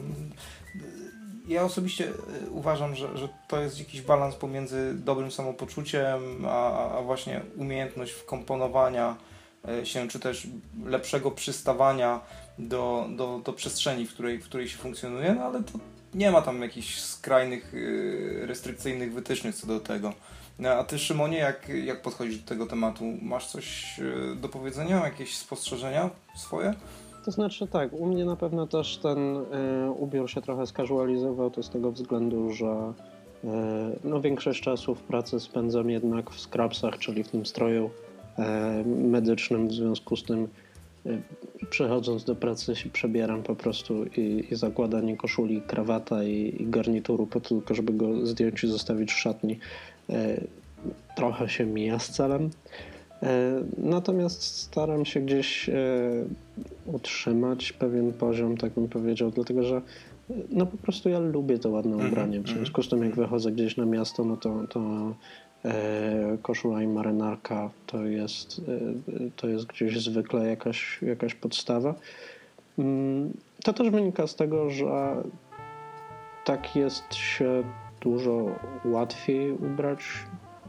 ja 1.47 1.63
osobiście 1.63 2.09
y, 2.09 2.49
uważam, 2.51 2.95
że, 2.95 3.17
że 3.17 3.29
to 3.47 3.61
jest 3.61 3.79
jakiś 3.79 4.01
balans 4.01 4.35
pomiędzy 4.35 4.93
dobrym 4.93 5.31
samopoczuciem, 5.31 6.45
a, 6.45 6.89
a 6.97 7.01
właśnie 7.01 7.41
umiejętność 7.57 8.11
wkomponowania 8.11 9.15
y, 9.81 9.85
się, 9.85 10.07
czy 10.07 10.19
też 10.19 10.47
lepszego 10.85 11.31
przystawania 11.31 12.19
do, 12.59 13.07
do, 13.15 13.41
do 13.45 13.53
przestrzeni, 13.53 14.07
w 14.07 14.13
której, 14.13 14.39
w 14.39 14.45
której 14.45 14.69
się 14.69 14.77
funkcjonuje, 14.77 15.33
no 15.33 15.43
ale 15.43 15.63
to 15.63 15.71
nie 16.13 16.31
ma 16.31 16.41
tam 16.41 16.61
jakichś 16.61 16.99
skrajnych, 16.99 17.73
y, 17.73 18.43
restrykcyjnych 18.45 19.13
wytycznych 19.13 19.55
co 19.55 19.67
do 19.67 19.79
tego. 19.79 20.13
No, 20.59 20.69
a 20.69 20.83
ty, 20.83 20.99
Szymonie, 20.99 21.37
jak, 21.37 21.69
jak 21.69 22.01
podchodzisz 22.01 22.37
do 22.37 22.47
tego 22.47 22.65
tematu? 22.65 23.03
Masz 23.21 23.47
coś 23.47 23.99
do 24.35 24.49
powiedzenia? 24.49 25.03
Jakieś 25.03 25.37
spostrzeżenia 25.37 26.09
swoje? 26.35 26.73
To 27.25 27.31
znaczy 27.31 27.67
tak, 27.67 27.93
u 27.93 28.05
mnie 28.05 28.25
na 28.25 28.35
pewno 28.35 28.67
też 28.67 28.97
ten 28.97 29.37
y, 29.37 29.91
ubiór 29.91 30.29
się 30.29 30.41
trochę 30.41 30.67
skazualizował, 30.67 31.51
to 31.51 31.63
z 31.63 31.69
tego 31.69 31.91
względu, 31.91 32.53
że 32.53 32.93
y, 33.43 33.47
no, 34.03 34.21
większość 34.21 34.61
czasu 34.61 34.95
w 34.95 35.03
pracy 35.03 35.39
spędzam 35.39 35.89
jednak 35.89 36.29
w 36.29 36.39
scrapsach, 36.39 36.97
czyli 36.97 37.23
w 37.23 37.27
tym 37.27 37.45
stroju 37.45 37.89
y, 38.39 38.41
medycznym, 38.85 39.67
w 39.67 39.73
związku 39.73 40.15
z 40.15 40.23
tym 40.23 40.47
przychodząc 41.69 42.23
do 42.23 42.35
pracy 42.35 42.75
się 42.75 42.89
przebieram 42.89 43.43
po 43.43 43.55
prostu 43.55 44.05
i, 44.05 44.47
i 44.51 44.55
zakładanie 44.55 45.17
koszuli, 45.17 45.61
krawata 45.61 46.23
i, 46.23 46.55
i 46.59 46.65
garnituru 46.69 47.27
po 47.27 47.39
tylko, 47.39 47.73
żeby 47.73 47.93
go 47.93 48.25
zdjąć 48.25 48.63
i 48.63 48.67
zostawić 48.67 49.11
w 49.11 49.19
szatni 49.19 49.59
trochę 51.15 51.49
się 51.49 51.65
mija 51.65 51.99
z 51.99 52.09
celem. 52.09 52.49
E, 53.23 53.63
Natomiast 53.77 54.43
staram 54.43 55.05
się 55.05 55.19
gdzieś 55.19 55.69
e, 55.69 55.73
utrzymać 56.85 57.73
pewien 57.73 58.13
poziom, 58.13 58.57
tak 58.57 58.73
bym 58.73 58.87
powiedział, 58.87 59.31
dlatego 59.31 59.63
że 59.63 59.75
e, 59.75 60.33
no 60.49 60.65
po 60.65 60.77
prostu 60.77 61.09
ja 61.09 61.19
lubię 61.19 61.59
to 61.59 61.69
ładne 61.69 61.91
Mhm, 61.93 62.11
ubranie. 62.11 62.37
W 62.37 62.39
mhm. 62.39 62.57
związku 62.57 62.83
z 62.83 62.89
tym, 62.89 63.03
jak 63.03 63.15
wychodzę 63.15 63.51
gdzieś 63.51 63.77
na 63.77 63.85
miasto, 63.85 64.25
no 64.25 64.37
to, 64.37 64.67
to 64.69 64.81
koszula 66.41 66.81
i 66.83 66.87
marynarka 66.87 67.69
to 67.87 68.05
jest, 68.05 68.61
to 69.35 69.47
jest 69.47 69.65
gdzieś 69.65 69.99
zwykle 70.03 70.47
jakaś, 70.47 71.01
jakaś 71.01 71.35
podstawa. 71.35 71.95
Mm, 72.79 73.33
To 73.63 73.73
też 73.73 73.89
wynika 73.89 74.27
z 74.27 74.35
tego, 74.35 74.69
że 74.69 75.15
tak 76.45 76.75
jest 76.75 77.13
się 77.13 77.63
dużo 78.01 78.45
łatwiej 78.85 79.51
ubrać, 79.51 79.99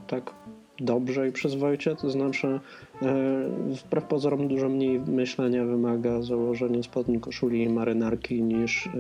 tak 0.07 0.35
dobrze 0.81 1.29
i 1.29 1.33
przyzwoicie, 1.33 1.97
to 1.97 2.11
znaczy 2.11 2.61
e, 3.03 3.45
wbrew 3.85 4.05
pozorom 4.05 4.49
dużo 4.49 4.69
mniej 4.69 5.01
myślenia 5.01 5.65
wymaga 5.65 6.23
założenie 6.23 6.83
spodni, 6.83 7.21
koszuli 7.21 7.63
i 7.63 7.69
marynarki 7.69 8.43
niż 8.43 8.87
e, 8.87 8.91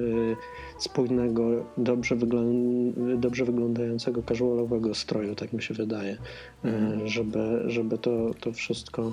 spójnego, 0.78 1.42
dobrze, 1.78 2.16
wyglą- 2.16 3.16
dobrze 3.16 3.44
wyglądającego 3.44 4.22
casualowego 4.22 4.94
stroju, 4.94 5.34
tak 5.34 5.52
mi 5.52 5.62
się 5.62 5.74
wydaje, 5.74 6.16
e, 6.64 6.98
żeby, 7.04 7.62
żeby 7.66 7.98
to, 7.98 8.10
to 8.40 8.52
wszystko 8.52 9.12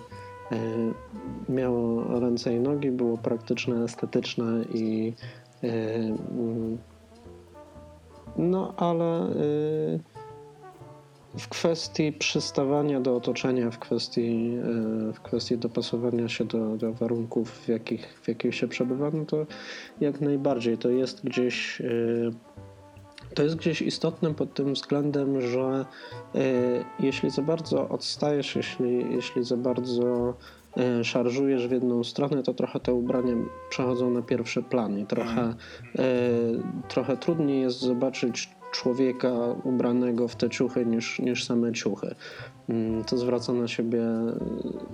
miało 1.49 2.19
ręce 2.19 2.55
i 2.55 2.59
nogi, 2.59 2.91
było 2.91 3.17
praktyczne, 3.17 3.83
estetyczne 3.83 4.65
i 4.73 5.13
mm, 5.61 6.77
no 8.37 8.73
ale 8.77 9.27
w 11.37 11.47
kwestii 11.47 12.13
przystawania 12.13 12.99
do 12.99 13.15
otoczenia, 13.15 13.71
w 13.71 13.79
kwestii, 13.79 14.57
y, 15.09 15.13
w 15.13 15.19
kwestii 15.21 15.57
dopasowania 15.57 16.29
się 16.29 16.45
do, 16.45 16.77
do 16.77 16.93
warunków, 16.93 17.51
w 17.51 17.67
jakich, 17.67 18.19
w 18.21 18.27
jakich 18.27 18.55
się 18.55 18.67
przebywa, 18.67 19.11
no 19.13 19.25
to 19.25 19.45
jak 20.01 20.21
najbardziej 20.21 20.77
to 20.77 20.89
jest 20.89 21.25
gdzieś. 21.25 21.81
y, 21.81 22.31
To 23.35 23.43
jest 23.43 23.55
gdzieś 23.55 23.81
istotne 23.81 24.33
pod 24.33 24.53
tym 24.53 24.73
względem, 24.73 25.41
że 25.41 25.85
y, 26.35 26.39
jeśli 26.99 27.29
za 27.29 27.41
bardzo 27.41 27.89
odstajesz, 27.89 28.55
jeśli, 28.55 29.05
jeśli 29.15 29.43
za 29.43 29.57
bardzo 29.57 30.33
szarżujesz 31.03 31.67
w 31.67 31.71
jedną 31.71 32.03
stronę, 32.03 32.43
to 32.43 32.53
trochę 32.53 32.79
te 32.79 32.93
ubrania 32.93 33.35
przechodzą 33.69 34.09
na 34.09 34.21
pierwszy 34.21 34.63
plan 34.63 34.99
i 34.99 35.05
trochę, 35.05 35.49
y, 35.49 35.99
trochę 36.87 37.17
trudniej 37.17 37.61
jest 37.61 37.79
zobaczyć 37.79 38.49
człowieka 38.71 39.31
ubranego 39.63 40.27
w 40.27 40.35
te 40.35 40.49
ciuchy 40.49 40.85
niż, 40.85 41.19
niż 41.19 41.45
same 41.45 41.73
ciuchy. 41.73 42.15
Mm, 42.69 43.03
To 43.03 43.17
zwraca 43.17 43.53
na 43.53 43.67
siebie 43.67 44.01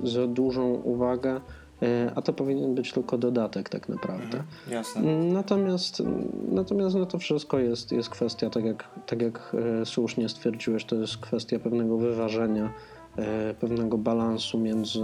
y, 0.04 0.08
za 0.08 0.28
dużą 0.28 0.74
uwagę, 0.74 1.36
y, 1.36 1.88
a 2.16 2.22
to 2.22 2.34
powinien 2.34 2.76
być 2.76 2.92
tylko 2.94 3.18
dodatek 3.18 3.70
tak 3.70 3.90
naprawdę. 3.90 4.24
Mhm, 4.24 4.46
jasne. 4.70 5.02
Natomiast, 5.16 6.04
natomiast 6.52 6.96
no 6.96 7.06
to 7.06 7.20
wszystko 7.20 7.60
jest, 7.60 7.92
jest 7.92 8.10
kwestia, 8.10 8.50
tak 8.50 8.66
jak, 8.66 8.90
tak 9.06 9.22
jak 9.22 9.56
e, 9.82 9.86
słusznie 9.86 10.30
stwierdziłeś, 10.30 10.86
to 10.86 10.96
jest 10.96 11.18
kwestia 11.18 11.60
pewnego 11.60 11.98
wyważenia, 11.98 12.74
e, 13.18 13.54
pewnego 13.54 13.98
balansu 13.98 14.60
między 14.60 15.00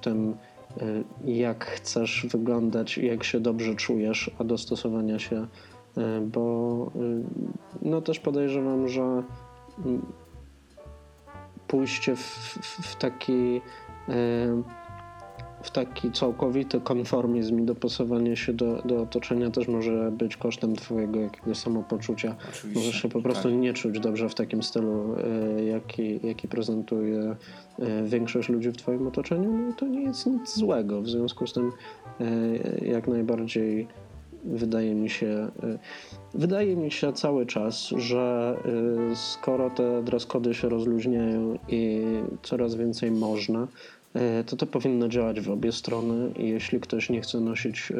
tym, 0.00 0.34
e, 0.80 0.84
jak 1.30 1.64
chcesz 1.64 2.26
wyglądać 2.30 2.98
jak 2.98 3.24
się 3.24 3.40
dobrze 3.40 3.74
czujesz, 3.74 4.30
a 4.38 4.44
dostosowania 4.44 5.18
się, 5.18 5.36
e, 5.36 5.46
bo 6.26 6.90
e, 6.96 6.98
no 7.82 8.00
też 8.02 8.20
podejrzewam, 8.20 8.88
że 8.88 9.02
mm, 9.84 10.02
pójście 11.68 12.16
w, 12.16 12.20
w, 12.20 12.86
w 12.86 12.96
taki 12.96 13.60
e, 14.08 14.62
w 15.64 15.70
taki 15.70 16.12
całkowity 16.12 16.80
konformizm 16.80 17.58
i 17.58 17.62
dopasowanie 17.62 18.36
się 18.36 18.52
do, 18.52 18.82
do 18.82 19.02
otoczenia 19.02 19.50
też 19.50 19.68
może 19.68 20.10
być 20.10 20.36
kosztem 20.36 20.76
twojego 20.76 21.20
jakiegoś 21.20 21.56
samopoczucia. 21.56 22.36
Oczywiście. 22.48 22.80
Możesz 22.80 23.02
się 23.02 23.08
po 23.08 23.22
prostu 23.22 23.42
tak. 23.42 23.58
nie 23.58 23.72
czuć 23.72 24.00
dobrze 24.00 24.28
w 24.28 24.34
takim 24.34 24.62
stylu, 24.62 25.16
e, 25.58 25.64
jaki, 25.64 26.26
jaki 26.26 26.48
prezentuje 26.48 27.36
e, 27.78 28.02
większość 28.02 28.48
ludzi 28.48 28.70
w 28.70 28.76
twoim 28.76 29.06
otoczeniu. 29.06 29.52
No 29.52 29.70
i 29.70 29.74
to 29.74 29.86
nie 29.86 30.02
jest 30.02 30.26
nic 30.26 30.56
złego. 30.56 31.02
W 31.02 31.08
związku 31.08 31.46
z 31.46 31.52
tym 31.52 31.72
e, 32.20 32.86
jak 32.86 33.08
najbardziej 33.08 33.88
wydaje 34.44 34.94
mi 34.94 35.10
się, 35.10 35.26
e, 35.62 35.78
wydaje 36.34 36.76
mi 36.76 36.90
się 36.90 37.12
cały 37.12 37.46
czas, 37.46 37.88
że 37.96 38.56
e, 39.12 39.16
skoro 39.16 39.70
te 39.70 40.02
dress 40.02 40.26
cody 40.26 40.54
się 40.54 40.68
rozluźniają 40.68 41.58
i 41.68 42.04
coraz 42.42 42.74
więcej 42.74 43.10
można, 43.10 43.68
e, 44.14 44.44
to 44.44 44.56
to 44.56 44.66
powinno 44.66 45.08
działać 45.08 45.40
w 45.40 45.50
obie 45.50 45.72
strony 45.72 46.32
jeśli 46.36 46.80
ktoś 46.80 47.10
nie 47.10 47.20
chce 47.20 47.40
nosić 47.40 47.92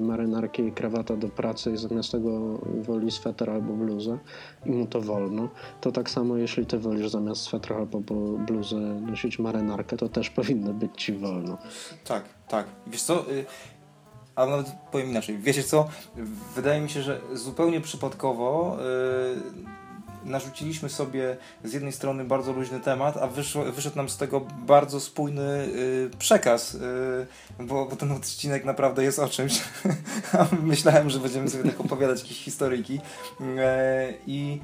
marynarki 0.00 0.62
i 0.62 0.72
krawata 0.72 1.16
do 1.16 1.28
pracy 1.28 1.72
i 1.72 1.76
zamiast 1.76 2.12
tego 2.12 2.58
woli 2.82 3.10
sweter 3.10 3.50
albo 3.50 3.72
bluzę 3.72 4.18
i 4.66 4.70
mu 4.70 4.86
to 4.86 5.00
wolno, 5.00 5.48
to 5.80 5.92
tak 5.92 6.10
samo 6.10 6.36
jeśli 6.36 6.66
ty 6.66 6.78
wolisz 6.78 7.08
zamiast 7.08 7.42
swetra 7.42 7.76
albo 7.76 8.00
bluzę 8.46 8.76
nosić 8.80 9.38
marynarkę, 9.38 9.96
to 9.96 10.08
też 10.08 10.30
powinno 10.30 10.72
być 10.72 10.90
ci 10.96 11.12
wolno. 11.12 11.58
Tak, 12.04 12.24
tak. 12.48 12.66
Wiesz 12.86 13.02
co, 13.02 13.32
y, 13.32 13.44
a 14.40 14.46
nawet 14.46 14.66
powiem 14.92 15.10
inaczej. 15.10 15.38
Wiecie 15.38 15.62
co, 15.62 15.88
wydaje 16.54 16.80
mi 16.80 16.90
się, 16.90 17.02
że 17.02 17.20
zupełnie 17.32 17.80
przypadkowo 17.80 18.78
y, 19.66 19.80
narzuciliśmy 20.24 20.88
sobie 20.88 21.36
z 21.64 21.72
jednej 21.72 21.92
strony 21.92 22.24
bardzo 22.24 22.52
luźny 22.52 22.80
temat, 22.80 23.16
a 23.16 23.26
wyszło, 23.26 23.64
wyszedł 23.64 23.96
nam 23.96 24.08
z 24.08 24.16
tego 24.16 24.40
bardzo 24.66 25.00
spójny 25.00 25.42
y, 25.42 26.10
przekaz, 26.18 26.74
y, 26.74 27.26
bo, 27.58 27.86
bo 27.86 27.96
ten 27.96 28.12
odcinek 28.12 28.64
naprawdę 28.64 29.04
jest 29.04 29.18
o 29.18 29.28
czymś. 29.28 29.60
A 30.32 30.46
Myślałem, 30.62 31.10
że 31.10 31.18
będziemy 31.18 31.50
sobie 31.50 31.70
tak 31.70 31.80
opowiadać 31.80 32.22
jakieś 32.22 32.38
historyjki. 32.38 33.00
Y, 33.40 33.44
I 34.26 34.60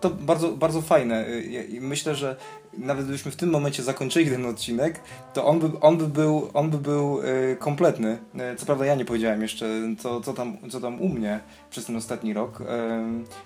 To 0.00 0.10
bardzo, 0.10 0.48
bardzo 0.52 0.82
fajne. 0.82 1.26
E, 1.26 1.40
i 1.64 1.80
Myślę, 1.80 2.14
że 2.14 2.36
nawet 2.78 3.04
gdybyśmy 3.04 3.30
w 3.30 3.36
tym 3.36 3.50
momencie 3.50 3.82
zakończyli 3.82 4.30
ten 4.30 4.46
odcinek, 4.46 5.00
to 5.34 5.44
on 5.46 5.60
by, 5.60 5.80
on 5.80 5.96
by 5.96 6.06
był, 6.08 6.50
on 6.54 6.70
by 6.70 6.78
był 6.78 7.20
e, 7.22 7.56
kompletny. 7.56 8.18
E, 8.38 8.56
Co 8.56 8.66
prawda 8.66 8.86
ja 8.86 8.94
nie 8.94 9.04
powiedziałem 9.04 9.42
jeszcze, 9.42 9.66
co, 9.98 10.20
co, 10.20 10.32
tam, 10.32 10.56
co 10.70 10.80
tam 10.80 11.00
u 11.00 11.08
mnie 11.08 11.40
przez 11.70 11.86
ten 11.86 11.96
ostatni 11.96 12.32
rok, 12.32 12.62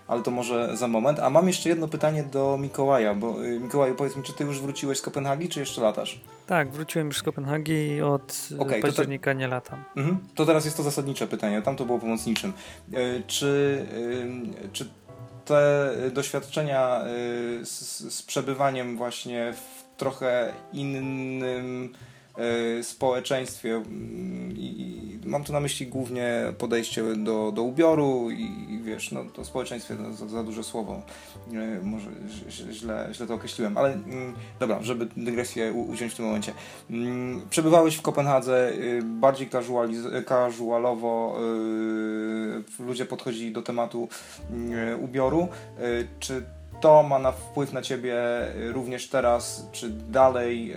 ale 0.06 0.22
to 0.22 0.30
może 0.30 0.76
za 0.76 0.88
moment. 0.88 1.18
A 1.20 1.30
mam 1.30 1.48
jeszcze 1.48 1.68
jedno 1.68 1.88
pytanie 1.88 2.22
do 2.22 2.58
Mikołaja, 2.60 3.14
bo 3.14 3.44
e, 3.44 3.60
Mikołaju, 3.60 3.94
powiedz 3.94 4.16
mi, 4.16 4.22
czy 4.22 4.32
ty 4.32 4.44
już 4.44 4.60
wróciłeś 4.60 4.98
z 4.98 5.02
Kopenhagi, 5.02 5.48
czy 5.48 5.60
jeszcze 5.60 5.80
latasz? 5.80 6.20
Tak, 6.46 6.70
wróciłem 6.70 7.06
już 7.06 7.16
z 7.18 7.22
Kopenhagi 7.22 7.72
i 7.72 8.02
od 8.02 8.48
okay, 8.58 8.80
października 8.80 9.32
nie 9.32 9.48
latam. 9.48 9.84
Mhm. 9.96 10.18
To 10.34 10.46
teraz 10.46 10.64
jest 10.64 10.76
to 10.76 10.82
zasadnicze 10.82 11.26
pytanie, 11.26 11.62
tam 11.62 11.76
to 11.76 11.84
było 11.84 11.98
pomocniczym. 11.98 12.52
E, 12.92 13.22
Czy, 13.26 13.84
czy 14.72 14.88
te 15.44 15.90
doświadczenia 16.12 17.04
y, 17.06 17.66
z, 17.66 18.00
z 18.14 18.22
przebywaniem 18.22 18.96
właśnie 18.96 19.52
w 19.52 19.96
trochę 19.96 20.52
innym 20.72 21.92
społeczeństwie 22.82 23.74
mm, 23.74 24.56
i, 24.56 25.02
mam 25.24 25.44
tu 25.44 25.52
na 25.52 25.60
myśli 25.60 25.86
głównie 25.86 26.52
podejście 26.58 27.16
do, 27.16 27.52
do 27.52 27.62
ubioru 27.62 28.30
i, 28.30 28.74
i 28.74 28.82
wiesz, 28.82 29.12
no 29.12 29.24
to 29.24 29.44
społeczeństwie 29.44 29.94
to 29.94 30.12
za, 30.12 30.28
za 30.28 30.42
duże 30.42 30.64
słowo, 30.64 31.02
Y, 31.52 31.82
może 31.82 32.10
źle, 32.48 33.08
źle 33.12 33.26
to 33.26 33.34
określiłem, 33.34 33.78
ale 33.78 33.92
mm, 33.92 34.34
dobra, 34.60 34.82
żeby 34.82 35.08
dygresję 35.16 35.72
uciąć 35.72 36.12
w 36.12 36.16
tym 36.16 36.24
momencie. 36.24 36.52
Mm, 36.90 37.42
Przebywałeś 37.50 37.96
w 37.96 38.02
Kopenhadze 38.02 38.72
y, 38.72 39.02
bardziej 39.02 39.48
casualowo, 40.28 41.38
y, 42.80 42.82
ludzie 42.82 43.06
podchodzili 43.06 43.52
do 43.52 43.62
tematu 43.62 44.08
y, 44.92 44.96
ubioru. 44.96 45.48
Czy 46.20 46.42
to 46.80 47.02
ma 47.02 47.18
na 47.18 47.32
wpływ 47.32 47.72
na 47.72 47.82
ciebie 47.82 48.16
również 48.72 49.08
teraz, 49.08 49.66
czy 49.72 49.90
dalej 49.90 50.74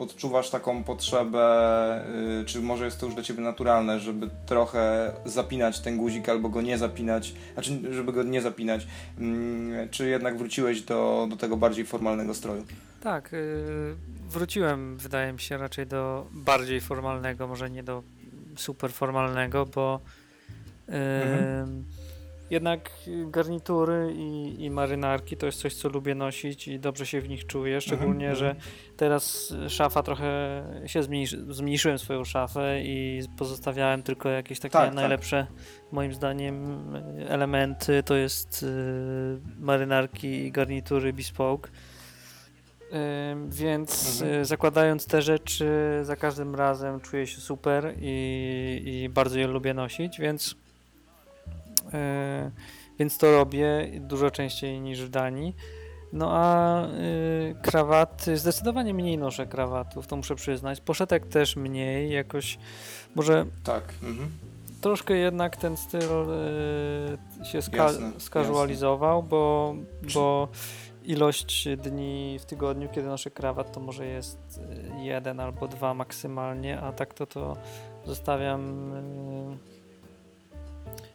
odczuwasz 0.00 0.50
taką 0.50 0.84
potrzebę, 0.84 2.04
y, 2.40 2.44
czy 2.44 2.60
może 2.60 2.84
jest 2.84 3.00
to 3.00 3.06
już 3.06 3.14
dla 3.14 3.24
ciebie 3.24 3.42
naturalne, 3.42 4.00
żeby 4.00 4.30
trochę 4.46 5.12
zapinać 5.24 5.80
ten 5.80 5.96
guzik 5.96 6.28
albo 6.28 6.48
go 6.48 6.62
nie 6.62 6.78
zapinać, 6.78 7.34
znaczy 7.54 7.94
żeby 7.94 8.12
go 8.12 8.22
nie 8.22 8.40
zapinać, 8.42 8.86
Mm, 9.18 9.88
czy 9.88 10.08
jednak 10.08 10.38
wróciłeś 10.38 10.82
do, 10.82 11.26
do 11.30 11.36
tego 11.36 11.56
bardziej 11.56 11.84
formalnego 11.84 12.34
stroju? 12.34 12.64
Tak, 13.02 13.32
y, 13.34 13.94
wróciłem, 14.30 14.96
wydaje 14.98 15.32
mi 15.32 15.40
się, 15.40 15.58
raczej 15.58 15.86
do 15.86 16.26
bardziej 16.32 16.80
formalnego, 16.80 17.46
może 17.46 17.70
nie 17.70 17.82
do 17.82 18.02
super 18.56 18.92
formalnego, 18.92 19.66
bo 19.66 20.00
y, 20.88 20.92
Mhm. 20.92 21.84
Jednak 22.50 22.90
garnitury 23.26 24.12
i, 24.16 24.56
i 24.64 24.70
marynarki 24.70 25.36
to 25.36 25.46
jest 25.46 25.58
coś, 25.60 25.74
co 25.74 25.88
lubię 25.88 26.14
nosić 26.14 26.68
i 26.68 26.80
dobrze 26.80 27.06
się 27.06 27.20
w 27.20 27.28
nich 27.28 27.46
czuję, 27.46 27.80
szczególnie, 27.80 28.30
Mhm, 28.30 28.36
że 28.36 28.56
teraz 28.96 29.54
szafa 29.68 30.02
trochę 30.02 30.62
się 30.86 31.02
zmniejszy, 31.02 31.44
zmniejszyłem 31.54 31.98
swoją 31.98 32.24
szafę 32.24 32.80
i 32.82 33.22
pozostawiałem 33.38 34.02
tylko 34.02 34.28
jakieś 34.28 34.60
takie 34.60 34.72
Tak, 34.72 34.84
tak. 34.86 34.94
najlepsze 34.94 35.46
moim 35.92 36.12
zdaniem 36.14 36.78
elementy, 37.28 38.02
to 38.02 38.14
jest 38.16 38.62
y, 38.62 38.66
marynarki 39.58 40.28
i 40.28 40.52
garnitury 40.52 41.12
bespoke. 41.12 41.70
Więc 43.48 44.22
Mhm. 44.22 44.40
y, 44.40 44.44
zakładając 44.44 45.06
te 45.06 45.22
rzeczy, 45.22 45.70
za 46.02 46.16
każdym 46.16 46.54
razem 46.54 47.00
czuję 47.00 47.26
się 47.26 47.40
super 47.40 47.94
i, 48.00 48.82
i 48.86 49.08
bardzo 49.08 49.38
je 49.38 49.46
lubię 49.46 49.74
nosić, 49.74 50.18
więc, 50.18 50.54
więc 52.98 53.18
to 53.18 53.32
robię 53.32 53.90
dużo 54.00 54.30
częściej 54.30 54.80
niż 54.80 55.02
w 55.04 55.08
Danii. 55.08 55.56
No 56.12 56.28
a 56.32 56.84
y, 56.86 57.54
krawaty, 57.62 58.36
zdecydowanie 58.38 58.94
mniej 58.94 59.18
noszę 59.18 59.46
krawatów, 59.46 60.06
to 60.06 60.16
muszę 60.16 60.34
przyznać. 60.34 60.80
Poszetek 60.80 61.26
też 61.26 61.56
mniej, 61.56 62.10
jakoś 62.12 62.58
może 63.14 63.46
Tak. 63.64 63.84
Mhm. 64.02 64.30
troszkę 64.80 65.14
jednak 65.14 65.56
ten 65.56 65.76
styl 65.76 66.00
y, 66.02 67.44
się 67.46 67.62
ska- 67.62 67.76
Jasne, 67.76 68.10
skazualizował, 68.18 69.22
bo, 69.22 69.74
bo 70.14 70.48
ilość 71.04 71.68
dni 71.76 72.38
w 72.40 72.44
tygodniu, 72.44 72.88
kiedy 72.88 73.06
noszę 73.08 73.30
krawat, 73.30 73.72
to 73.72 73.80
może 73.80 74.06
jest 74.06 74.60
jeden 74.98 75.40
albo 75.40 75.68
dwa 75.68 75.94
maksymalnie, 75.94 76.80
a 76.80 76.92
tak 76.92 77.14
to 77.14 77.26
to 77.26 77.56
zostawiam 78.04 78.92
y, 78.94 79.69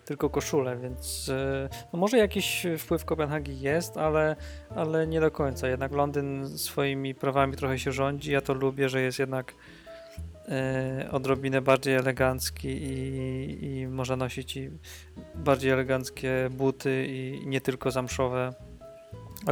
tylko 0.06 0.30
koszulę, 0.30 0.78
więc 0.78 1.30
y, 1.30 1.70
no 1.94 2.00
może 2.00 2.18
jakiś 2.18 2.68
wpływ 2.80 3.06
Kopenhagi 3.06 3.60
jest, 3.60 3.98
ale, 3.98 4.36
ale 4.76 5.08
nie 5.08 5.20
do 5.20 5.32
końca. 5.32 5.68
Jednak 5.68 5.92
Londyn 5.92 6.58
swoimi 6.58 7.16
prawami 7.16 7.56
trochę 7.56 7.80
się 7.80 7.92
rządzi. 7.92 8.32
Ja 8.32 8.42
to 8.42 8.54
lubię, 8.54 8.90
że 8.90 9.02
jest 9.02 9.20
jednak 9.20 9.54
y, 11.06 11.12
odrobinę 11.12 11.62
bardziej 11.62 11.96
elegancki 11.96 12.68
i, 12.68 13.66
i 13.66 13.88
można 13.88 14.16
nosić 14.16 14.58
i 14.58 14.70
bardziej 15.36 15.72
eleganckie 15.72 16.50
buty 16.52 17.06
i 17.10 17.48
nie 17.48 17.62
tylko 17.62 17.92
zamszowe 17.92 18.54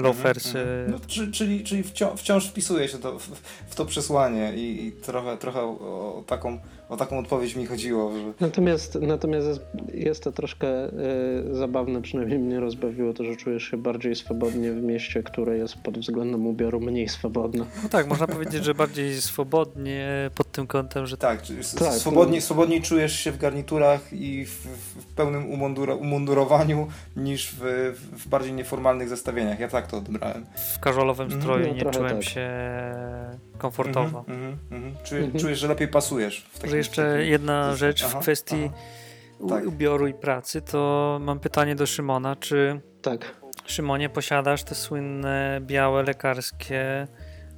loafersy. 0.02 0.60
Mhm, 0.60 0.80
mhm. 0.80 0.92
No, 0.92 1.08
czy, 1.08 1.32
czyli 1.32 1.63
czyli 1.63 1.84
wciąż, 1.84 2.20
wciąż 2.20 2.48
wpisuje 2.48 2.88
się 2.88 2.98
to 2.98 3.20
w, 3.20 3.28
w 3.68 3.76
to 3.76 3.86
przesłanie 3.86 4.54
i, 4.56 4.86
i 4.86 4.92
trochę, 4.92 5.38
trochę 5.38 5.62
o, 5.62 5.70
o, 5.70 6.24
taką, 6.28 6.60
o 6.89 6.98
taką 6.98 7.19
odpowiedź 7.19 7.56
mi 7.56 7.65
chodziło, 7.65 8.12
że 8.12 8.34
Natomiast, 8.39 8.98
natomiast 9.02 9.48
jest, 9.48 9.62
jest 9.93 10.24
to 10.24 10.32
troszkę 10.32 10.67
y, 10.88 10.91
zabawne, 11.56 12.02
przynajmniej 12.02 12.39
mnie 12.39 12.60
rozbawiło 12.60 13.13
to, 13.13 13.24
że 13.24 13.36
czujesz 13.36 13.63
się 13.63 13.78
bardziej 13.78 14.15
swobodnie 14.15 14.72
w 14.72 14.82
mieście, 14.84 15.24
które 15.24 15.58
jest 15.58 15.76
pod 15.78 16.00
względem 16.00 16.48
ubioru 16.48 16.80
mniej 16.80 17.10
swobodne. 17.10 17.65
No 17.84 17.89
tak, 17.89 18.08
można 18.08 18.28
powiedzieć, 18.28 18.63
że 18.65 18.74
bardziej 18.76 19.22
swobodnie 19.22 20.30
pod 20.36 20.52
tym 20.52 20.67
kątem, 20.67 21.06
że 21.08 21.17
tak, 21.17 21.41
s- 21.60 21.76
Tak, 21.76 21.93
swobodniej, 21.93 22.39
no. 22.39 22.46
swobodniej 22.46 22.82
czujesz 22.82 23.19
się 23.19 23.32
w 23.32 23.38
garniturach 23.38 24.13
i 24.13 24.46
w, 24.46 24.50
w 25.02 25.06
pełnym 25.15 25.52
umundura, 25.52 25.96
umundurowaniu 25.96 26.88
niż 27.15 27.56
w, 27.60 27.93
w 28.17 28.28
bardziej 28.28 28.54
nieformalnych 28.54 29.10
zestawieniach. 29.10 29.60
Ja 29.60 29.67
tak 29.67 29.88
to 29.88 29.98
odebrałem. 29.98 30.46
w 30.56 30.84
casualowym 30.84 31.24
Mhm. 31.26 31.41
stroju 31.41 31.67
No, 31.67 31.74
nie 31.74 31.91
czułem 31.91 32.15
tak. 32.15 32.24
się 32.24 32.50
komfortowo. 33.58 34.20
Mhm, 34.28 34.44
mhm, 34.44 34.58
mhm. 34.72 35.04
Czuję, 35.04 35.22
Mhm. 35.24 35.39
Czujesz, 35.42 35.60
że 35.60 35.68
lepiej 35.68 35.88
pasujesz. 35.88 36.42
W 36.50 36.54
takim, 36.54 36.68
Może 36.68 36.78
jeszcze 36.78 37.12
takim- 37.13 37.30
jedna 37.32 37.76
rzecz 37.76 38.04
Aha, 38.04 38.20
w 38.20 38.22
kwestii 38.22 38.70
aha. 38.70 39.50
Tak. 39.50 39.66
ubioru 39.68 40.08
i 40.08 40.13
pracy, 40.13 40.62
to 40.62 41.18
mam 41.22 41.39
pytanie 41.39 41.76
do 41.76 41.86
Szymona, 41.86 42.36
czy 42.36 42.80
Tak. 43.02 43.36
Szymonie 43.66 44.10
posiadasz 44.10 44.63
te 44.63 44.76
słynne 44.76 45.60
białe 45.62 46.04
lekarskie 46.04 47.08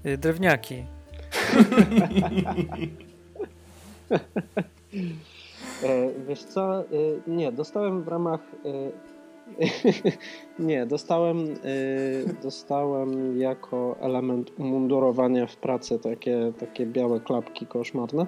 y, 0.06 0.18
drewniaki? 0.18 0.86
E, 5.84 6.12
wiesz 6.28 6.44
co, 6.44 6.80
e, 6.82 6.86
nie, 7.28 7.52
dostałem 7.52 8.04
w 8.04 8.08
ramach... 8.08 8.40
Nie, 10.60 10.86
dostałem, 10.86 11.38
e, 11.40 11.54
dostałem 12.44 13.40
jako 13.40 13.96
element 14.00 14.52
umundurowania 14.58 15.48
w 15.48 15.56
pracy 15.56 16.00
takie, 16.00 16.54
takie 16.60 16.86
białe 16.86 17.20
klapki 17.20 17.66
koszmarne, 17.66 18.28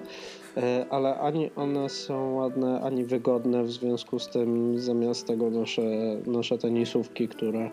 e, 0.56 0.86
ale 0.90 1.18
ani 1.18 1.50
one 1.56 1.88
są 1.88 2.34
ładne, 2.34 2.80
ani 2.80 3.04
wygodne, 3.04 3.64
w 3.64 3.70
związku 3.70 4.18
z 4.18 4.28
tym 4.28 4.78
zamiast 4.78 5.26
tego 5.26 5.50
noszę, 5.50 5.82
noszę 6.26 6.58
tenisówki, 6.58 7.28
które, 7.28 7.70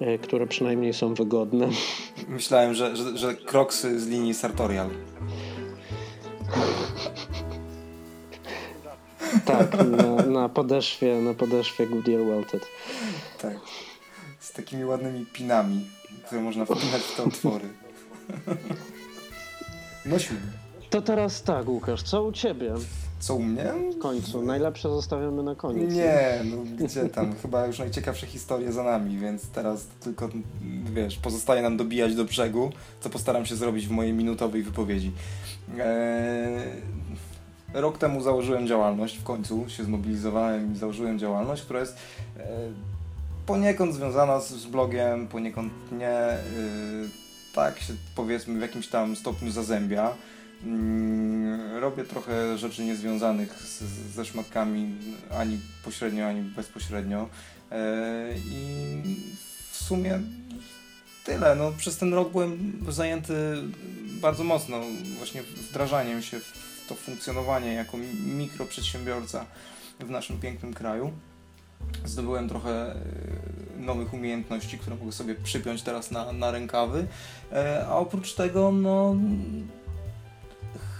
e, 0.00 0.18
które 0.18 0.46
przynajmniej 0.46 0.92
są 0.92 1.14
wygodne. 1.14 1.68
Myślałem, 2.28 2.74
że, 2.74 2.96
że, 2.96 3.16
że 3.16 3.34
kroksy 3.34 4.00
z 4.00 4.08
linii 4.08 4.34
Sartorial. 4.34 4.88
Tak, 9.44 9.76
na, 9.90 10.26
na 10.26 10.48
podeszwie, 10.48 11.14
na 11.20 11.34
podeszwie 11.34 11.86
Goodyear 11.86 12.24
Welted. 12.24 12.66
Tak. 13.42 13.56
Z 14.40 14.52
takimi 14.52 14.84
ładnymi 14.84 15.26
pinami, 15.26 15.86
które 16.26 16.40
można 16.40 16.64
wpinać 16.64 17.02
w 17.02 17.16
te 17.16 17.22
otwory. 17.24 17.64
No 20.06 20.18
świetnie. 20.18 20.50
To 20.90 21.02
teraz 21.02 21.42
tak, 21.42 21.68
Łukasz, 21.68 22.02
co 22.02 22.24
u 22.24 22.32
ciebie 22.32 22.74
Co 23.18 23.34
u 23.34 23.42
mnie? 23.42 23.72
w 23.96 23.98
końcu? 23.98 24.42
Najlepsze 24.42 24.88
zostawiamy 24.88 25.42
na 25.42 25.54
koniec. 25.54 25.94
Nie, 25.94 26.40
no 26.44 26.56
gdzie 26.86 27.08
tam? 27.08 27.34
Chyba 27.42 27.66
już 27.66 27.78
najciekawsze 27.78 28.26
historie 28.26 28.72
za 28.72 28.82
nami, 28.82 29.18
więc 29.18 29.48
teraz 29.48 29.86
tylko, 30.00 30.28
wiesz, 30.94 31.16
pozostaje 31.16 31.62
nam 31.62 31.76
dobijać 31.76 32.14
do 32.14 32.24
brzegu, 32.24 32.72
co 33.00 33.10
postaram 33.10 33.46
się 33.46 33.56
zrobić 33.56 33.86
w 33.86 33.90
mojej 33.90 34.12
minutowej 34.12 34.62
wypowiedzi. 34.62 35.12
Eee, 35.78 36.60
rok 37.74 37.98
temu 37.98 38.22
założyłem 38.22 38.66
działalność, 38.66 39.18
w 39.18 39.22
końcu 39.22 39.64
się 39.68 39.84
zmobilizowałem 39.84 40.72
i 40.72 40.76
założyłem 40.76 41.18
działalność, 41.18 41.62
która 41.62 41.80
jest 41.80 41.96
e, 42.38 42.46
poniekąd 43.46 43.94
związana 43.94 44.40
z, 44.40 44.66
blogiem, 44.66 45.26
poniekąd 45.28 45.72
nie. 45.92 46.08
E, 46.08 46.40
tak 47.54 47.78
się 47.80 47.92
powiedzmy 48.14 48.58
w 48.58 48.62
jakimś 48.62 48.88
tam 48.88 49.16
stopniu 49.16 49.50
zazębia. 49.50 50.12
Mm, 50.64 51.76
Robię 51.80 52.04
trochę 52.04 52.58
rzeczy 52.58 52.84
niezwiązanych 52.84 53.52
z- 53.62 54.14
ze 54.14 54.24
szmatkami 54.24 54.94
ani 55.38 55.58
pośrednio, 55.84 56.26
ani 56.26 56.40
bezpośrednio. 56.42 57.28
E, 57.72 57.76
I 58.46 59.02
w 59.72 59.76
sumie 59.76 60.20
tyle. 61.24 61.54
No, 61.54 61.72
przez 61.78 61.98
ten 61.98 62.14
rok 62.14 62.32
byłem 62.32 62.72
zajęty 62.88 63.34
bardzo 64.20 64.44
mocno 64.44 64.80
właśnie 65.18 65.42
wdrażaniem 65.42 66.22
się 66.22 66.40
w 66.40 66.65
to 66.88 66.94
funkcjonowanie 66.94 67.72
jako 67.72 67.96
mikroprzedsiębiorca 68.26 69.46
w 70.00 70.10
naszym 70.10 70.40
pięknym 70.40 70.74
kraju. 70.74 71.12
Zdobyłem 72.04 72.48
trochę 72.48 72.92
e, 72.92 72.96
nowych 73.78 74.14
umiejętności, 74.14 74.78
które 74.78 74.96
mogę 74.96 75.12
sobie 75.12 75.34
przypiąć 75.34 75.82
teraz 75.82 76.10
na, 76.10 76.32
na 76.32 76.50
rękawy. 76.50 77.06
E, 77.52 77.86
A 77.88 77.96
oprócz 77.96 78.34
tego, 78.34 78.72
no 78.72 79.16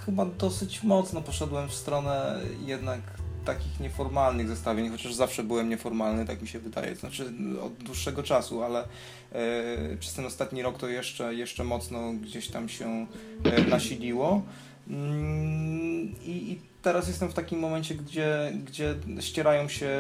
chyba 0.05 0.27
dosyć 0.27 0.83
mocno 0.83 1.23
poszedłem 1.23 1.69
w 1.69 1.75
stronę 1.75 2.41
jednak 2.67 3.01
takich 3.45 3.81
nieformalnych 3.81 4.49
zestawień, 4.49 4.91
chociaż 4.91 5.15
zawsze 5.15 5.43
byłem 5.43 5.69
nieformalny, 5.69 6.27
tak 6.27 6.43
mi 6.43 6.49
się 6.49 6.59
wydaje, 6.59 6.97
znaczy 6.97 7.33
od 7.63 7.73
dłuższego 7.73 8.23
czasu, 8.23 8.63
ale 8.63 8.85
e, 9.33 9.97
przez 9.97 10.15
ten 10.15 10.27
ostatni 10.27 10.63
rok 10.63 10.79
to 10.79 10.89
jeszcze, 10.89 11.35
jeszcze 11.35 11.65
mocno 11.65 12.13
gdzieś 12.13 12.49
tam 12.49 12.69
się 12.69 13.07
nasiliło. 13.69 14.43
Mm, 14.91 16.15
I, 16.25 16.53
I 16.53 16.61
teraz 16.83 17.09
jestem 17.09 17.29
w 17.29 17.35
takim 17.35 17.59
momencie, 17.59 17.95
gdzie, 17.95 18.53
gdzie 18.65 18.95
ścierają 19.21 19.69
się 19.69 19.91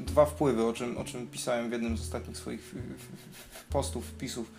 dwa 0.00 0.26
wpływy, 0.26 0.64
o 0.64 0.72
czym, 0.72 0.98
o 0.98 1.04
czym 1.04 1.26
pisałem 1.26 1.68
w 1.68 1.72
jednym 1.72 1.98
z 1.98 2.00
ostatnich 2.00 2.36
swoich 2.36 2.74
postów, 3.70 4.06
wpisów, 4.06 4.52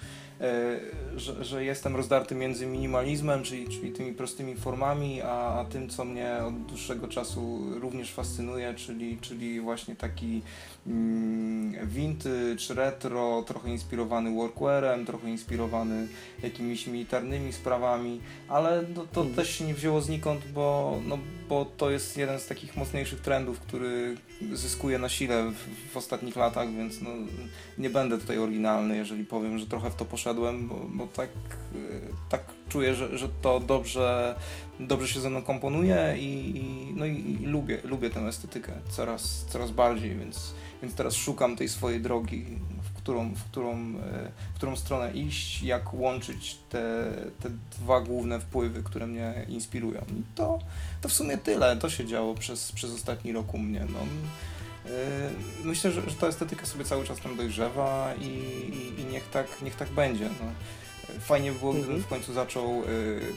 że, 1.15 1.43
że 1.45 1.63
jestem 1.63 1.95
rozdarty 1.95 2.35
między 2.35 2.65
minimalizmem, 2.65 3.43
czyli, 3.43 3.69
czyli 3.69 3.91
tymi 3.91 4.13
prostymi 4.13 4.55
formami, 4.55 5.21
a, 5.21 5.59
a 5.59 5.65
tym, 5.65 5.89
co 5.89 6.05
mnie 6.05 6.37
od 6.47 6.61
dłuższego 6.65 7.07
czasu 7.07 7.63
również 7.79 8.13
fascynuje, 8.13 8.73
czyli, 8.73 9.17
czyli 9.21 9.59
właśnie 9.59 9.95
taki 9.95 10.41
mm, 10.87 11.87
vintage, 11.87 12.73
retro, 12.75 13.43
trochę 13.47 13.69
inspirowany 13.69 14.35
workwearem, 14.35 15.05
trochę 15.05 15.29
inspirowany 15.29 16.07
jakimiś 16.43 16.87
militarnymi 16.87 17.53
sprawami, 17.53 18.19
ale 18.47 18.83
no, 18.95 19.05
to 19.13 19.21
Mhm. 19.21 19.35
też 19.35 19.55
się 19.57 19.65
nie 19.65 19.73
wzięło 19.73 20.01
znikąd, 20.01 20.41
bo, 20.53 20.99
no, 21.07 21.17
bo 21.49 21.65
to 21.77 21.89
jest 21.91 22.17
jeden 22.17 22.39
z 22.39 22.47
takich 22.47 22.77
mocniejszych 22.77 23.21
trendów, 23.21 23.59
który 23.59 24.17
zyskuje 24.53 24.99
na 24.99 25.09
sile 25.09 25.51
w, 25.51 25.91
w 25.93 25.97
ostatnich 25.97 26.35
latach, 26.35 26.73
więc 26.73 27.01
no, 27.01 27.09
nie 27.77 27.89
będę 27.89 28.17
tutaj 28.17 28.37
oryginalny, 28.37 28.97
jeżeli 28.97 29.25
powiem, 29.25 29.59
że 29.59 29.65
trochę 29.65 29.89
w 29.89 29.95
to 29.95 30.05
poszedłem, 30.05 30.26
bo, 30.33 30.75
bo 30.89 31.07
tak, 31.07 31.29
y, 31.75 32.01
tak 32.29 32.41
czuję, 32.69 32.95
że, 32.95 33.17
że 33.17 33.29
to 33.41 33.59
dobrze, 33.59 34.35
dobrze 34.79 35.07
się 35.07 35.19
ze 35.19 35.29
mną 35.29 35.41
komponuje 35.41 36.15
i, 36.19 36.63
no 36.95 37.05
i, 37.05 37.37
i 37.41 37.45
lubię, 37.45 37.81
lubię 37.83 38.09
tę 38.09 38.19
estetykę 38.19 38.71
coraz, 38.89 39.45
coraz 39.49 39.71
bardziej, 39.71 40.15
więc, 40.15 40.53
więc 40.81 40.95
teraz 40.95 41.13
szukam 41.13 41.55
tej 41.55 41.69
swojej 41.69 42.01
drogi, 42.01 42.45
w 42.83 42.97
którą, 42.97 43.33
w 43.33 43.43
którą, 43.43 43.73
e, 43.73 44.31
w 44.53 44.55
którą 44.55 44.75
stronę 44.75 45.11
iść, 45.11 45.63
jak 45.63 45.93
łączyć 45.93 46.57
te, 46.69 47.13
te 47.39 47.49
dwa 47.79 48.01
główne 48.01 48.39
wpływy, 48.39 48.83
które 48.83 49.07
mnie 49.07 49.45
inspirują. 49.49 50.01
To, 50.35 50.59
to 51.01 51.09
w 51.09 51.13
sumie 51.13 51.37
tyle. 51.37 51.77
To 51.77 51.89
się 51.89 52.05
działo 52.05 52.35
przez, 52.35 52.71
przez 52.71 52.93
ostatni 52.93 53.31
rok 53.31 53.53
u 53.53 53.57
mnie. 53.57 53.85
No, 53.93 53.99
myślę, 55.63 55.91
że, 55.91 56.01
że 56.09 56.15
ta 56.15 56.27
estetyka 56.27 56.65
sobie 56.65 56.85
cały 56.85 57.05
czas 57.05 57.19
tam 57.19 57.37
dojrzewa 57.37 58.13
i, 58.21 58.25
i, 58.27 59.01
i 59.01 59.05
niech, 59.05 59.29
tak, 59.29 59.47
niech 59.61 59.75
tak 59.75 59.89
będzie. 59.89 60.25
No. 60.25 60.51
Fajnie 61.19 61.51
by 61.51 61.59
było, 61.59 61.71
gdybym 61.73 61.89
Mhm. 61.89 62.03
w 62.05 62.09
końcu 62.09 62.33
zaczął 62.33 62.83
e, 62.83 62.85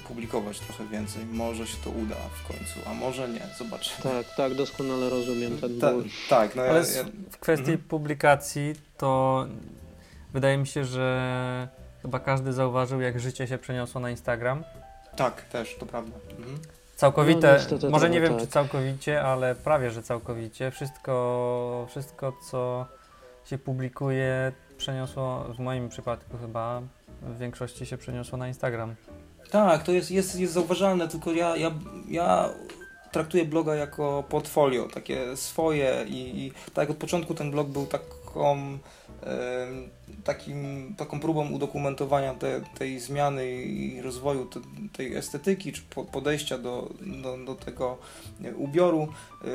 publikować 0.08 0.60
trochę 0.60 0.86
więcej. 0.86 1.24
może 1.26 1.66
się 1.66 1.76
to 1.84 1.90
uda 1.90 2.14
w 2.44 2.48
końcu, 2.48 2.74
a 2.90 2.94
może 2.94 3.28
nie. 3.28 3.40
Zobaczymy. 3.58 4.02
Tak, 4.02 4.36
tak, 4.36 4.54
doskonale 4.54 5.10
rozumiem 5.10 5.58
ten 5.58 5.80
Ta, 5.80 5.92
ból. 5.92 6.04
tak, 6.28 6.56
no 6.56 6.62
ja, 6.64 6.70
Ale 6.70 6.78
ja, 6.80 6.84
s- 6.84 7.04
w 7.30 7.38
kwestii 7.38 7.70
Mhm. 7.70 7.88
publikacji 7.88 8.74
to 8.98 9.46
wydaje 10.32 10.58
mi 10.58 10.66
się, 10.66 10.84
że 10.84 11.68
chyba 12.02 12.18
każdy 12.20 12.52
zauważył, 12.52 13.00
jak 13.00 13.20
życie 13.20 13.46
się 13.46 13.58
przeniosło 13.58 14.00
na 14.00 14.10
Instagram. 14.10 14.64
tak, 15.16 15.42
też, 15.42 15.76
to 15.80 15.86
prawda. 15.86 16.16
Mhm. 16.38 16.58
Całkowite, 17.00 17.48
No, 17.48 17.52
niestety 17.58 17.90
może 17.90 18.10
nie 18.10 18.18
trochę 18.18 18.30
wiem 18.30 18.40
czy 18.40 18.46
tak. 18.46 18.52
całkowicie, 18.52 19.22
ale 19.22 19.54
prawie 19.54 19.90
że 19.90 20.02
całkowicie. 20.02 20.70
Wszystko, 20.70 21.86
wszystko 21.90 22.32
co 22.50 22.86
się 23.44 23.58
publikuje 23.58 24.52
przeniosło, 24.76 25.44
w 25.54 25.58
moim 25.58 25.88
przypadku 25.88 26.38
chyba, 26.38 26.82
w 27.22 27.38
większości 27.38 27.86
się 27.86 27.98
przeniosło 27.98 28.38
na 28.38 28.48
Instagram. 28.48 28.94
Tak, 29.50 29.82
to 29.82 29.92
jest, 29.92 30.10
jest, 30.10 30.40
jest 30.40 30.52
zauważalne, 30.52 31.08
tylko 31.08 31.32
ja, 31.32 31.56
ja, 31.56 31.70
ja 32.08 32.48
traktuję 33.12 33.44
bloga 33.44 33.74
jako 33.74 34.24
portfolio, 34.28 34.88
takie 34.94 35.36
swoje 35.36 36.04
i, 36.08 36.46
i 36.46 36.52
tak 36.74 36.90
od 36.90 36.96
początku 36.96 37.34
ten 37.34 37.50
blog 37.50 37.68
był 37.68 37.86
taką, 37.86 38.52
em, 38.56 38.78
takim, 40.25 40.94
taką 40.96 41.20
próbą 41.20 41.51
udokumentowania 41.51 42.35
te, 42.35 42.61
tej 42.79 43.01
zmiany 43.01 43.53
i 43.62 44.01
rozwoju 44.03 44.44
te, 44.46 44.61
tej 44.92 45.14
estetyki, 45.14 45.73
czy 45.73 45.83
po- 45.94 46.05
podejścia 46.05 46.59
do, 46.59 46.90
do, 47.23 47.38
do 47.44 47.55
tego 47.55 47.99
ubioru. 48.57 49.09
E, 49.44 49.46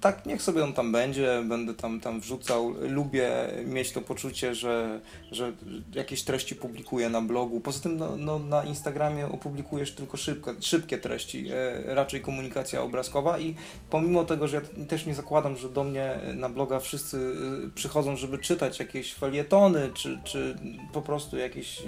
Tak, 0.00 0.26
niech 0.26 0.42
sobie 0.42 0.64
on 0.64 0.72
tam 0.72 0.92
będzie, 0.92 1.42
będę 1.48 1.74
tam, 1.74 2.00
tam 2.00 2.20
wrzucał. 2.20 2.74
Lubię 2.88 3.30
mieć 3.66 3.92
to 3.92 4.00
poczucie, 4.00 4.54
że, 4.54 5.00
że 5.32 5.52
jakieś 5.94 6.22
treści 6.22 6.54
publikuję 6.56 7.08
na 7.10 7.20
blogu. 7.22 7.60
Poza 7.60 7.80
tym 7.80 7.96
no, 7.96 8.16
no, 8.16 8.38
na 8.38 8.64
Instagramie 8.64 9.26
opublikujesz 9.26 9.92
tylko 9.94 10.16
szybko, 10.16 10.54
szybkie 10.60 10.98
treści, 10.98 11.46
e, 11.50 11.94
raczej 11.94 12.20
komunikacja 12.20 12.82
obrazkowa 12.82 13.38
i 13.38 13.54
pomimo 13.90 14.24
tego, 14.24 14.48
że 14.48 14.56
ja 14.56 14.84
też 14.84 15.06
nie 15.06 15.14
zakładam, 15.14 15.56
że 15.56 15.68
do 15.68 15.84
mnie 15.84 16.18
na 16.34 16.48
bloga 16.48 16.80
wszyscy 16.80 17.16
e, 17.66 17.70
przychodzą, 17.74 18.16
żeby 18.16 18.38
czytać 18.38 18.78
jakieś 18.78 19.14
felietony, 19.14 19.90
czy, 20.00 20.20
czy 20.24 20.56
po 20.92 21.02
prostu 21.02 21.36
jakieś 21.36 21.80
e, 21.80 21.84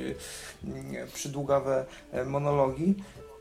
nie, 0.64 1.06
przydługawe 1.14 1.84
e, 2.12 2.24
monologi, 2.24 2.94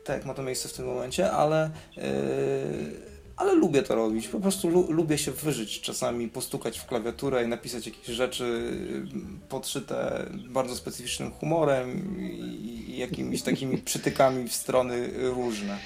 tak 0.04 0.16
jak 0.16 0.26
ma 0.26 0.34
to 0.34 0.42
miejsce 0.42 0.68
w 0.68 0.72
tym 0.72 0.86
momencie, 0.86 1.32
ale 1.32 1.70
e, 1.98 3.12
ale 3.36 3.54
lubię 3.54 3.82
to 3.82 3.94
robić. 3.94 4.28
Po 4.28 4.40
prostu 4.40 4.68
lu 4.68 4.92
lubię 4.92 5.18
się 5.18 5.32
wyżyć 5.32 5.80
czasami, 5.80 6.28
postukać 6.28 6.78
w 6.78 6.86
klawiaturę 6.86 7.44
i 7.44 7.48
napisać 7.48 7.86
jakieś 7.86 8.06
rzeczy 8.06 8.44
y, 8.44 9.48
podszyte 9.48 10.26
bardzo 10.48 10.76
specyficznym 10.76 11.30
humorem 11.30 12.20
i, 12.20 12.84
i 12.88 12.98
jakimiś 12.98 13.42
takimi 13.42 13.78
przytykami 13.88 14.48
w 14.48 14.54
strony 14.54 15.08
różne. 15.34 15.78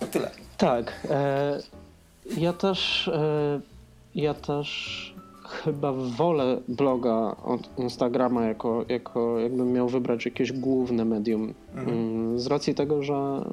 To 0.00 0.06
tyle. 0.06 0.30
Tak, 0.58 1.06
e, 1.10 1.62
ja 2.36 2.52
też, 2.52 3.08
e, 3.08 3.60
ja 4.14 4.34
też 4.34 5.13
chyba 5.48 5.92
wolę 5.92 6.60
bloga 6.68 7.36
od 7.44 7.78
Instagrama 7.78 8.44
jako, 8.44 8.84
jako 8.88 9.38
jakbym 9.40 9.72
miał 9.72 9.88
wybrać 9.88 10.24
jakieś 10.24 10.52
główne 10.52 11.04
medium. 11.04 11.54
Mhm. 11.74 11.98
Mm, 11.98 12.38
Z 12.38 12.46
racji 12.46 12.74
tego, 12.74 13.02
że 13.02 13.14
e, 13.14 13.44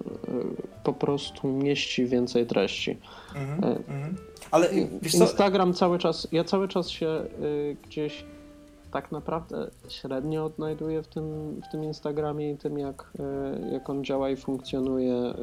po 0.84 0.94
prostu 0.94 1.48
mieści 1.48 2.06
więcej 2.06 2.46
treści. 2.46 2.98
Mhm. 3.36 3.64
E, 3.64 3.78
Mhm. 3.78 4.16
Ale? 4.52 4.70
Instagram 5.14 5.74
cały 5.74 6.00
czas, 6.00 6.28
ja 6.32 6.44
cały 6.44 6.68
czas 6.68 6.90
się 6.90 7.08
y, 7.08 7.78
gdzieś 7.88 8.26
tak 8.92 9.12
naprawdę 9.12 9.70
średnio 9.90 10.46
odnajduję 10.46 11.04
w 11.04 11.08
tym, 11.08 11.56
w 11.68 11.72
tym 11.72 11.84
Instagramie 11.84 12.52
i 12.52 12.58
tym, 12.58 12.78
jak, 12.80 13.12
jak 13.72 13.90
on 13.90 14.04
działa 14.04 14.30
i 14.30 14.36
funkcjonuje. 14.36 15.34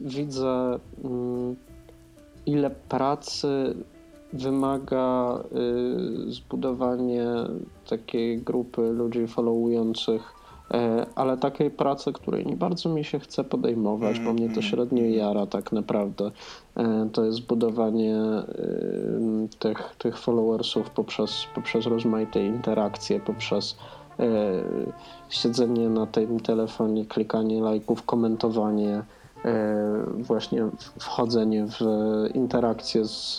Widzę, 0.00 0.78
mm, 1.04 1.56
ile 2.46 2.70
pracy 2.70 3.74
wymaga 4.34 5.38
y, 6.28 6.32
zbudowanie 6.32 7.26
takiej 7.90 8.38
grupy 8.38 8.82
ludzi 8.92 9.26
followujących, 9.26 10.34
e, 10.70 11.06
ale 11.14 11.36
takiej 11.36 11.70
pracy, 11.70 12.12
której 12.12 12.46
nie 12.46 12.56
bardzo 12.56 12.88
mi 12.88 13.04
się 13.04 13.18
chce 13.18 13.44
podejmować, 13.44 14.20
bo 14.20 14.32
mnie 14.32 14.48
to 14.48 14.52
Mm, 14.52 14.62
średnio 14.62 15.04
jara 15.04 15.46
tak 15.46 15.72
naprawdę. 15.72 16.30
E, 16.76 17.08
To 17.12 17.24
jest 17.24 17.46
budowanie 17.46 18.16
y, 18.48 19.48
tych, 19.58 19.96
tych 19.98 20.18
followersów 20.18 20.90
poprzez, 20.90 21.46
poprzez 21.54 21.86
rozmaite 21.86 22.46
interakcje, 22.46 23.20
poprzez 23.20 23.76
e, 24.18 24.26
siedzenie 25.28 25.88
na 25.88 26.06
tym 26.06 26.40
telefonie, 26.40 27.06
klikanie 27.06 27.60
lajków, 27.60 28.02
komentowanie, 28.02 29.02
właśnie 30.18 30.68
wchodzenie 30.98 31.66
w 31.66 31.80
interakcje 32.34 33.04
z, 33.04 33.36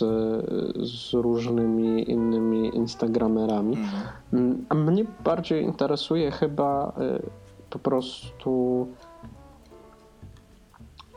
z 0.76 1.12
różnymi 1.12 2.10
innymi 2.10 2.76
instagramerami. 2.76 3.76
Mhm. 3.76 4.66
A 4.68 4.74
mnie 4.74 5.04
bardziej 5.24 5.64
interesuje 5.64 6.30
chyba 6.30 6.92
y, 7.18 7.22
po 7.70 7.78
prostu. 7.78 8.86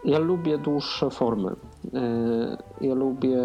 Ja 0.06 0.20
lubię 0.20 0.58
dłuższe 0.58 1.10
formy. 1.10 1.52
Y, 1.52 2.86
Ja 2.88 2.94
lubię 2.96 3.42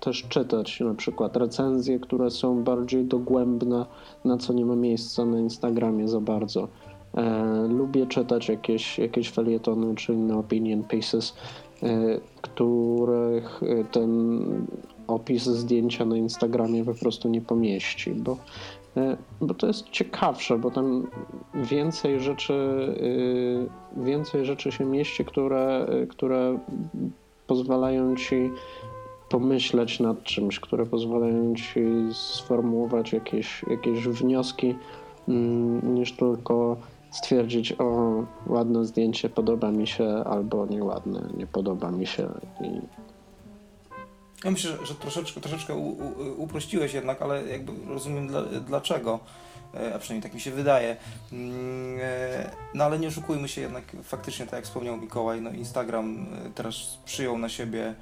też 0.00 0.24
czytać 0.28 0.80
na 0.80 0.94
przykład 0.94 1.36
recenzje, 1.36 1.98
które 1.98 2.30
są 2.30 2.64
bardziej 2.64 3.04
dogłębne, 3.04 3.86
na 4.24 4.36
co 4.36 4.52
nie 4.52 4.66
ma 4.66 4.76
miejsca 4.76 5.24
na 5.24 5.38
Instagramie 5.38 6.08
za 6.08 6.20
bardzo. 6.20 6.68
E, 7.14 7.66
Lubię 7.68 8.06
czytać 8.06 8.48
jakieś, 8.48 8.98
jakieś 8.98 9.30
felietony 9.30 9.94
czy 9.94 10.12
inne 10.12 10.38
opinion 10.38 10.84
pieces, 10.84 11.34
y, 11.82 12.20
których 12.42 13.62
y, 13.62 13.84
ten 13.92 14.40
opis 15.06 15.42
zdjęcia 15.42 16.04
na 16.04 16.16
Instagramie 16.16 16.84
po 16.84 16.94
prostu 16.94 17.28
nie 17.28 17.40
pomieści, 17.40 18.10
bo 18.10 18.36
E, 18.96 19.16
Bo 19.40 19.54
to 19.54 19.66
jest 19.66 19.90
ciekawsze, 19.90 20.58
bo 20.58 20.70
tam 20.70 21.06
więcej 21.54 22.20
rzeczy, 22.20 22.54
więcej 23.96 24.44
rzeczy 24.44 24.72
się 24.72 24.84
mieści, 24.84 25.24
które, 25.24 25.86
które 26.08 26.58
pozwalają 27.46 28.16
ci 28.16 28.50
pomyśleć 29.28 30.00
nad 30.00 30.22
czymś, 30.22 30.60
które 30.60 30.86
pozwalają 30.86 31.54
ci 31.54 31.80
sformułować 32.12 33.12
jakieś, 33.12 33.64
jakieś 33.70 34.08
wnioski, 34.08 34.74
mm, 35.28 35.94
niż 35.94 36.12
tylko 36.12 36.76
stwierdzić, 37.10 37.72
o 37.78 38.10
ładne 38.46 38.84
zdjęcie, 38.84 39.28
podoba 39.28 39.70
mi 39.70 39.86
się, 39.86 40.08
albo 40.24 40.66
nieładne, 40.66 41.22
nie 41.36 41.46
podoba 41.46 41.90
mi 41.90 42.06
się. 42.06 42.28
I 42.60 42.80
Ja 44.44 44.50
myślę, 44.50 44.72
że, 44.84 44.94
troszeczkę, 44.94 45.40
troszeczkę 45.40 45.74
u, 45.74 45.88
u, 45.88 46.42
uprościłeś 46.42 46.94
jednak, 46.94 47.22
ale 47.22 47.46
jakby 47.46 47.72
rozumiem 47.88 48.28
dla, 48.28 48.42
dlaczego. 48.42 49.20
E, 49.74 49.94
A 49.94 49.98
przynajmniej 49.98 50.22
tak 50.22 50.34
mi 50.34 50.40
się 50.40 50.50
wydaje. 50.50 50.96
Mm, 51.32 51.98
e, 52.02 52.50
No 52.74 52.84
ale 52.84 52.98
nie 52.98 53.08
oszukujmy 53.08 53.48
się 53.48 53.60
jednak, 53.60 53.84
faktycznie 54.02 54.46
tak 54.46 54.52
jak 54.52 54.64
wspomniał 54.64 54.96
Mikołaj, 54.96 55.40
no 55.40 55.50
Instagram 55.50 56.26
e, 56.46 56.50
teraz 56.54 56.98
przyjął 57.04 57.38
na 57.38 57.48
siebie 57.48 57.94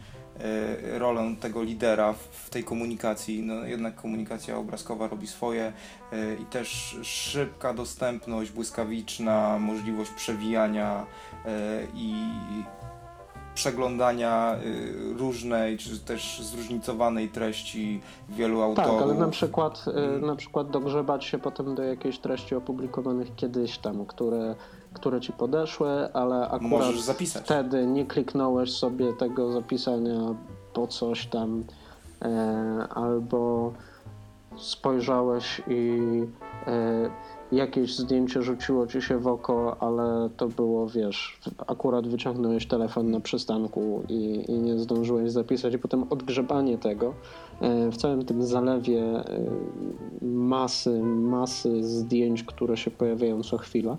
rolę 0.98 1.34
tego 1.40 1.62
lidera 1.62 2.12
w- 2.12 2.50
tej 2.50 2.64
komunikacji. 2.64 3.42
No 3.42 3.54
jednak 3.64 3.94
komunikacja 3.94 4.56
obrazkowa 4.58 5.08
robi 5.08 5.26
swoje 5.26 5.72
e, 6.12 6.34
i 6.34 6.44
też 6.44 6.96
szybka 7.02 7.74
dostępność, 7.74 8.50
błyskawiczna 8.50 9.58
możliwość 9.58 10.10
przewijania 10.10 11.06
e, 11.46 11.48
i 11.94 12.14
przeglądania 13.54 14.56
różnej, 15.16 15.78
czy 15.78 15.98
też 15.98 16.40
zróżnicowanej 16.42 17.28
treści 17.28 18.00
wielu 18.28 18.62
autorów. 18.62 18.90
Tak, 18.92 19.02
ale 19.02 19.14
na 19.14 19.28
przykład, 19.28 19.84
Mm. 19.88 20.20
na 20.26 20.36
przykład 20.36 20.70
dogrzebać 20.70 21.24
się 21.24 21.38
potem 21.38 21.74
do 21.74 21.82
jakiejś 21.82 22.18
treści 22.18 22.54
opublikowanych 22.54 23.34
kiedyś 23.36 23.78
tam, 23.78 24.06
które, 24.06 24.54
które 25.00 25.20
ci 25.20 25.32
podeszły, 25.32 26.12
ale 26.12 26.48
akurat 26.48 26.94
wtedy 27.44 27.86
nie 27.86 28.06
kliknąłeś 28.06 28.72
sobie 28.72 29.12
tego 29.12 29.52
zapisania 29.52 30.34
po 30.72 30.86
coś 30.86 31.26
tam, 31.26 31.64
e, 32.22 32.88
albo 32.94 33.72
spojrzałeś 34.56 35.62
i 35.66 36.00
e, 36.66 37.10
jakieś 37.52 37.96
zdjęcie 37.96 38.42
rzuciło 38.42 38.86
ci 38.86 39.02
się 39.02 39.18
w 39.18 39.26
oko, 39.26 39.76
ale 39.80 40.30
to 40.36 40.48
było, 40.48 40.88
wiesz, 40.88 41.40
akurat 41.66 42.08
wyciągnąłeś 42.08 42.66
telefon 42.66 43.10
na 43.10 43.20
przystanku 43.20 44.02
i, 44.08 44.44
i 44.48 44.52
nie 44.52 44.78
zdążyłeś 44.78 45.30
zapisać, 45.30 45.74
i 45.74 45.78
potem 45.78 46.04
odgrzebanie 46.10 46.78
tego 46.78 47.14
e, 47.60 47.90
w 47.90 47.96
całym 47.96 48.24
tym 48.24 48.42
zalewie 48.42 49.02
e, 49.02 49.24
masy, 50.22 51.02
masy 51.02 51.84
zdjęć, 51.84 52.42
które 52.42 52.76
się 52.76 52.90
pojawiają 52.90 53.42
co 53.42 53.58
chwila, 53.58 53.96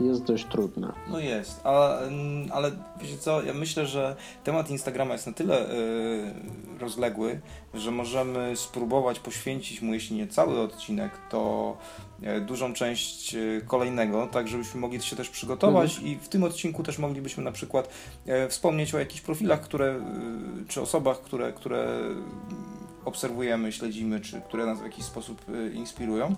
jest 0.00 0.24
dość 0.24 0.44
trudne. 0.44 0.92
No 1.08 1.18
jest, 1.18 1.60
ale, 1.64 1.98
mm, 1.98 2.52
ale 2.52 2.70
wiecie 3.00 3.18
co, 3.18 3.42
ja 3.42 3.54
myślę, 3.54 3.86
że 3.86 4.16
temat 4.44 4.70
Instagrama 4.70 5.12
jest 5.12 5.26
na 5.26 5.32
tyle 5.32 5.70
y, 5.70 6.32
rozległy, 6.78 7.40
że 7.74 7.90
możemy 7.90 8.56
spróbować 8.56 9.20
poświęcić 9.20 9.82
mu, 9.82 9.94
jeśli 9.94 10.16
nie 10.16 10.26
cały 10.26 10.60
odcinek, 10.60 11.12
to 11.30 11.76
e, 12.22 12.40
dużą 12.40 12.72
część 12.72 13.34
e, 13.34 13.38
kolejnego, 13.66 14.26
tak 14.26 14.48
żebyśmy 14.48 14.80
mogli 14.80 15.02
się 15.02 15.16
też 15.16 15.28
przygotować 15.28 15.98
i 15.98 16.16
w 16.16 16.28
tym 16.28 16.44
odcinku 16.44 16.82
też 16.82 16.98
moglibyśmy 16.98 17.44
na 17.44 17.52
przykład 17.52 17.88
e, 18.26 18.48
wspomnieć 18.48 18.94
o 18.94 18.98
jakichś 18.98 19.20
profilach, 19.20 19.60
które, 19.60 20.00
czy 20.68 20.80
osobach, 20.80 21.20
które, 21.22 21.52
które 21.52 22.00
obserwujemy, 23.04 23.72
śledzimy, 23.72 24.20
czy 24.20 24.40
które 24.40 24.66
nas 24.66 24.80
w 24.80 24.84
jakiś 24.84 25.04
sposób 25.04 25.42
inspirują. 25.74 26.36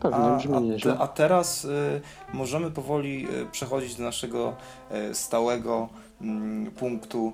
Pewnie, 0.00 0.18
a, 0.18 0.36
brzmi 0.36 0.74
a, 0.98 0.98
a 0.98 1.08
teraz 1.08 1.64
y, 1.64 2.00
możemy 2.32 2.70
powoli 2.70 3.26
y, 3.42 3.46
przechodzić 3.46 3.94
do 3.94 4.04
naszego 4.04 4.54
y, 5.10 5.14
stałego 5.14 5.88
mm, 6.20 6.70
punktu 6.70 7.32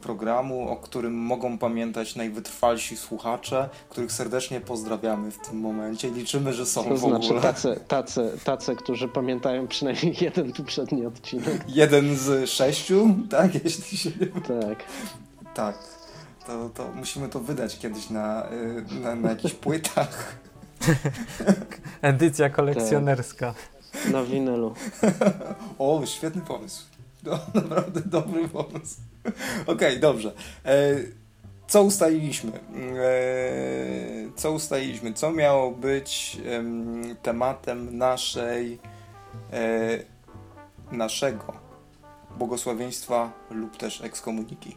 programu, 0.00 0.68
o 0.68 0.76
którym 0.76 1.14
mogą 1.14 1.58
pamiętać 1.58 2.16
najwytrwalsi 2.16 2.96
słuchacze, 2.96 3.68
których 3.88 4.12
serdecznie 4.12 4.60
pozdrawiamy 4.60 5.30
w 5.30 5.38
tym 5.38 5.60
momencie. 5.60 6.10
Liczymy, 6.10 6.52
że 6.52 6.66
są 6.66 6.84
To 6.84 6.94
w 6.94 6.98
znaczy 6.98 7.26
ogóle. 7.26 7.40
tacy, 7.40 7.80
tacy, 7.88 8.38
tacy, 8.44 8.76
którzy 8.76 9.08
pamiętają 9.08 9.66
przynajmniej 9.66 10.16
jeden 10.24 10.52
poprzedni 10.52 11.06
odcinek. 11.06 11.64
Jeden 11.68 12.16
z 12.16 12.50
sześciu, 12.50 13.08
tak? 13.30 13.64
Jeśli 13.64 13.98
się 13.98 14.10
nie 14.20 14.26
Tak. 14.26 14.84
Tak. 15.54 15.78
To, 16.46 16.68
to 16.68 16.88
musimy 16.94 17.28
to 17.28 17.40
wydać 17.40 17.78
kiedyś 17.78 18.10
na, 18.10 18.46
na, 19.02 19.14
na 19.14 19.30
jakichś 19.30 19.54
płytach. 19.54 20.36
Edycja 22.02 22.50
kolekcjonerska. 22.50 23.54
Na 24.12 24.22
winylu. 24.24 24.74
O, 25.78 26.06
świetny 26.06 26.42
pomysł. 26.42 26.84
No, 27.22 27.38
naprawdę 27.54 28.00
dobry 28.00 28.48
pomysł. 28.48 29.00
Okej, 29.66 30.00
dobrze. 30.00 30.32
E, 30.64 30.94
co 31.68 31.82
ustaliliśmy? 31.82 32.52
E, 32.52 33.12
co 34.36 34.52
ustaliliśmy? 34.52 35.12
Co 35.12 35.32
miało 35.32 35.70
być 35.70 36.38
em, 36.46 37.16
tematem 37.22 37.98
naszej 37.98 38.78
e, 39.52 39.98
naszego 40.92 41.52
błogosławieństwa 42.38 43.32
lub 43.50 43.76
też 43.76 44.00
ekskomuniki? 44.00 44.76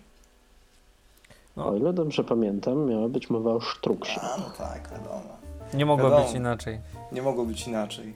No. 1.55 1.67
O 1.67 1.75
ile 1.75 1.93
dobrze 1.93 2.23
pamiętam, 2.23 2.85
miała 2.85 3.09
być 3.09 3.29
mowa 3.29 3.51
o 3.51 3.61
sztruksie. 3.61 4.19
A, 4.21 4.37
no 4.37 4.49
tak, 4.57 4.89
wiadomo. 4.91 5.42
Nie 5.73 5.85
mogło 5.85 6.09
Wiadomo. 6.09 6.25
być 6.25 6.35
inaczej. 6.35 6.79
Nie 7.11 7.21
mogło 7.21 7.45
być 7.45 7.67
inaczej. 7.67 8.13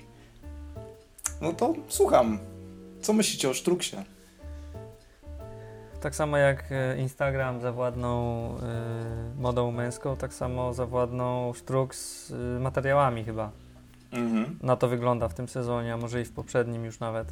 No 1.42 1.54
to 1.54 1.74
słucham. 1.88 2.40
Co 3.02 3.14
myślicie 3.14 3.50
o 3.50 3.54
Sztruksie? 3.54 3.96
Tak 6.02 6.16
samo 6.16 6.38
jak 6.38 6.64
e, 6.72 6.98
Instagram 7.00 7.62
zawładnął 7.62 8.52
y, 8.56 8.60
modą 9.42 9.72
męską, 9.72 10.16
tak 10.18 10.34
samo 10.34 10.74
zawładnął 10.74 11.54
sztruk 11.54 11.96
z 11.96 12.32
y, 12.32 12.60
materiałami 12.60 13.24
chyba. 13.24 13.52
Mhm. 14.12 14.60
Na 14.64 14.76
to 14.76 14.88
wygląda 14.88 15.28
w 15.28 15.34
tym 15.34 15.48
sezonie, 15.48 15.94
a 15.94 15.98
może 15.98 16.22
i 16.22 16.26
w 16.26 16.32
poprzednim 16.32 16.86
już 16.86 17.00
nawet. 17.00 17.28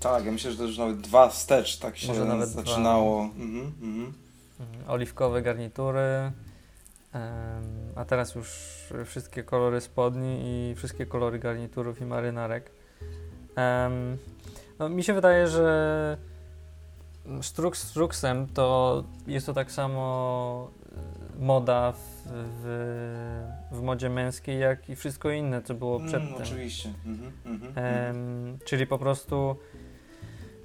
Tak, 0.00 0.24
ja 0.24 0.32
myślę, 0.32 0.50
że 0.50 0.56
to 0.58 0.64
już 0.64 0.78
nawet 0.78 1.00
dwa 1.00 1.28
wstecz 1.28 1.78
tak 1.78 1.96
się 1.98 2.08
Może 2.08 2.24
nawet 2.24 2.50
dwa. 2.50 2.62
zaczynało. 2.62 3.22
Mhm, 3.22 3.72
mhm. 3.82 4.12
Mhm. 4.60 4.90
Oliwkowe 4.90 5.42
garnitury, 5.42 6.32
a 7.96 8.04
teraz 8.04 8.34
już 8.34 8.48
wszystkie 9.04 9.42
kolory 9.42 9.80
spodni 9.80 10.40
i 10.44 10.74
wszystkie 10.74 11.06
kolory 11.06 11.38
garniturów 11.38 12.00
i 12.00 12.04
marynarek. 12.04 12.70
No, 14.78 14.88
mi 14.88 15.04
się 15.04 15.14
wydaje, 15.14 15.46
że 15.46 16.16
sztruk 17.42 17.76
z 17.76 17.90
sztruksem 17.90 18.46
to 18.46 19.04
jest 19.26 19.46
to 19.46 19.54
tak 19.54 19.72
samo 19.72 20.70
e, 21.38 21.44
moda 21.44 21.92
w, 21.92 21.98
w, 22.32 23.46
w 23.72 23.82
modzie 23.82 24.10
męskiej, 24.10 24.60
jak 24.60 24.90
i 24.90 24.96
wszystko 24.96 25.30
inne, 25.30 25.62
co 25.62 25.74
było 25.74 25.96
Mm, 25.96 26.08
przedtem. 26.08 26.34
oczywiście. 26.34 26.92
Mhm, 27.06 27.32
mhm, 27.46 27.72
mhm. 27.86 28.58
Czyli 28.64 28.86
po 28.86 28.98
prostu 28.98 29.56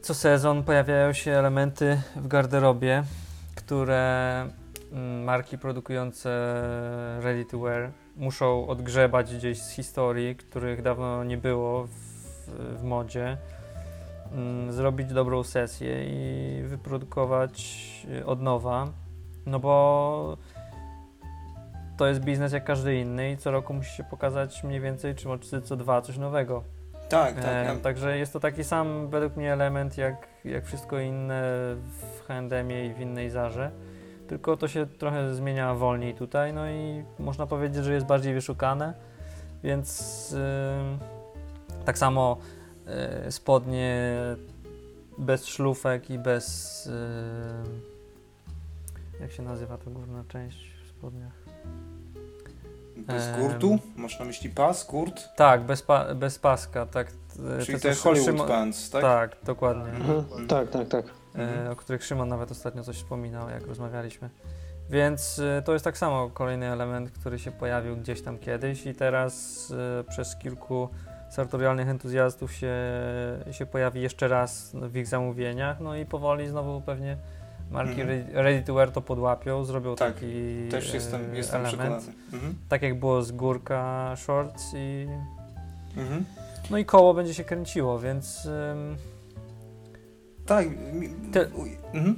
co 0.01 0.13
sezon 0.13 0.63
pojawiają 0.63 1.13
się 1.13 1.31
elementy 1.31 2.01
w 2.15 2.27
garderobie, 2.27 3.03
które 3.55 4.41
mm, 4.41 4.53
marki 5.23 5.57
produkujące 5.57 6.29
ready 7.21 7.45
to 7.45 7.59
wear 7.59 7.91
muszą 8.15 8.67
odgrzebać 8.67 9.35
gdzieś 9.35 9.61
z 9.61 9.69
historii, 9.69 10.35
których 10.35 10.81
dawno 10.81 11.23
nie 11.23 11.37
było 11.37 11.83
w, 11.83 11.91
w 12.79 12.83
modzie, 12.83 13.37
mm, 14.31 14.73
zrobić 14.73 15.13
dobrą 15.13 15.43
sesję 15.43 16.05
i 16.05 16.63
wyprodukować 16.63 17.75
y, 18.19 18.25
od 18.25 18.41
nowa, 18.41 18.87
no 19.45 19.59
bo 19.59 20.37
to 21.97 22.07
jest 22.07 22.19
biznes 22.19 22.53
jak 22.53 22.63
każdy 22.63 22.95
inny 22.95 23.31
i 23.31 23.37
co 23.37 23.51
roku 23.51 23.73
musi 23.73 23.95
się 23.95 24.03
pokazać 24.03 24.63
mniej 24.63 24.81
więcej, 24.81 25.15
czy 25.15 25.61
co 25.61 25.75
dwa 25.75 26.01
coś 26.01 26.17
nowego. 26.17 26.63
Tak, 27.09 27.35
tak. 27.35 27.45
E, 27.45 27.65
Ja, 27.65 27.75
Także 27.75 28.17
jest 28.17 28.33
to 28.33 28.39
taki 28.39 28.63
sam 28.63 29.07
według 29.09 29.35
mnie 29.35 29.53
element 29.53 29.97
jak, 29.97 30.27
jak 30.45 30.65
wszystko 30.65 30.99
inne 30.99 31.41
w 31.75 32.27
H&M-ie 32.27 32.85
i 32.85 32.93
w 32.93 32.99
innej 32.99 33.29
Zarze. 33.29 33.71
Tylko 34.27 34.57
to 34.57 34.67
się 34.67 34.85
trochę 34.85 35.35
zmienia 35.35 35.73
wolniej 35.73 36.15
tutaj, 36.15 36.53
no 36.53 36.69
i 36.69 37.03
można 37.19 37.47
powiedzieć, 37.47 37.83
że 37.85 37.93
jest 37.93 38.05
bardziej 38.05 38.33
wyszukane, 38.33 38.93
więc 39.63 40.31
ym, 40.33 40.97
tak 41.85 41.97
samo 41.97 42.37
y, 43.27 43.31
spodnie 43.31 44.11
bez 45.17 45.45
szlufek 45.45 46.09
i 46.09 46.19
bez 46.19 46.85
ym, 46.87 47.81
jak 49.21 49.31
się 49.31 49.43
nazywa 49.43 49.77
ta 49.77 49.91
górna 49.91 50.23
część 50.27 50.57
w 50.85 50.89
spodniach? 50.89 51.33
bez 52.97 53.23
kurtu? 53.39 53.79
Masz 53.95 54.19
na 54.19 54.25
myśli 54.25 54.49
pas, 54.49 54.85
kurt? 54.85 55.35
Tak, 55.35 55.61
bez, 55.63 55.81
pa, 55.81 56.15
bez 56.15 56.39
paska, 56.39 56.85
tak. 56.85 57.07
y, 57.61 57.65
Czyli 57.65 57.79
te 57.79 57.95
Szy- 57.95 58.01
Hollywood 58.01 58.35
Szymon- 58.35 58.47
pants, 58.47 58.89
tak? 58.89 59.01
Tak, 59.01 59.37
dokładnie. 59.43 59.91
Mhm. 59.91 60.47
Tak, 60.47 60.69
tak, 60.69 60.87
tak. 60.87 61.05
E, 61.37 61.71
o 61.71 61.75
których 61.75 62.03
Szymon 62.03 62.29
nawet 62.29 62.51
ostatnio 62.51 62.83
coś 62.83 62.95
wspominał, 62.95 63.49
jak 63.49 63.67
rozmawialiśmy. 63.67 64.29
Więc 64.89 65.39
y, 65.39 65.61
to 65.65 65.73
jest 65.73 65.85
tak 65.85 65.97
samo 65.97 66.29
kolejny 66.29 66.71
element, 66.71 67.11
który 67.11 67.39
się 67.39 67.51
pojawił 67.51 67.97
gdzieś 67.97 68.21
tam 68.21 68.37
kiedyś 68.37 68.85
i 68.85 68.93
teraz 68.95 69.71
y, 69.71 70.03
przez 70.09 70.35
kilku 70.35 70.89
sartorialnych 71.29 71.89
entuzjastów 71.89 72.53
się, 72.53 72.73
się 73.51 73.65
pojawi 73.65 74.01
jeszcze 74.01 74.27
raz 74.27 74.71
w 74.73 74.95
ich 74.97 75.07
zamówieniach, 75.07 75.79
no 75.79 75.95
i 75.95 76.05
powoli 76.05 76.47
znowu 76.47 76.81
pewnie 76.81 77.17
marki 77.71 78.01
Mhm. 78.01 78.27
Ready- 78.33 78.63
to 78.63 78.73
Wear 78.73 78.91
to 78.91 79.01
podłapią, 79.01 79.63
zrobią 79.65 79.95
Tak, 79.95 80.13
taki 80.13 80.67
Też 80.71 80.91
e, 80.91 80.93
jestem, 80.95 81.35
jestem 81.35 81.65
element. 81.65 82.01
przekonany. 82.01 82.19
Mhm. 82.33 82.55
Tak 82.69 82.81
jak 82.81 82.99
było 82.99 83.23
z 83.23 83.31
górka 83.31 84.13
shorts 84.17 84.73
i 84.75 85.07
Mhm. 85.97 86.25
no 86.69 86.77
i 86.77 86.85
koło 86.85 87.13
będzie 87.13 87.33
się 87.33 87.43
kręciło, 87.43 87.99
więc 87.99 88.45
ym, 88.45 88.97
Tak. 90.45 90.67
mi- 90.93 91.09
Ty- 91.31 91.49
Mhm. 91.93 92.17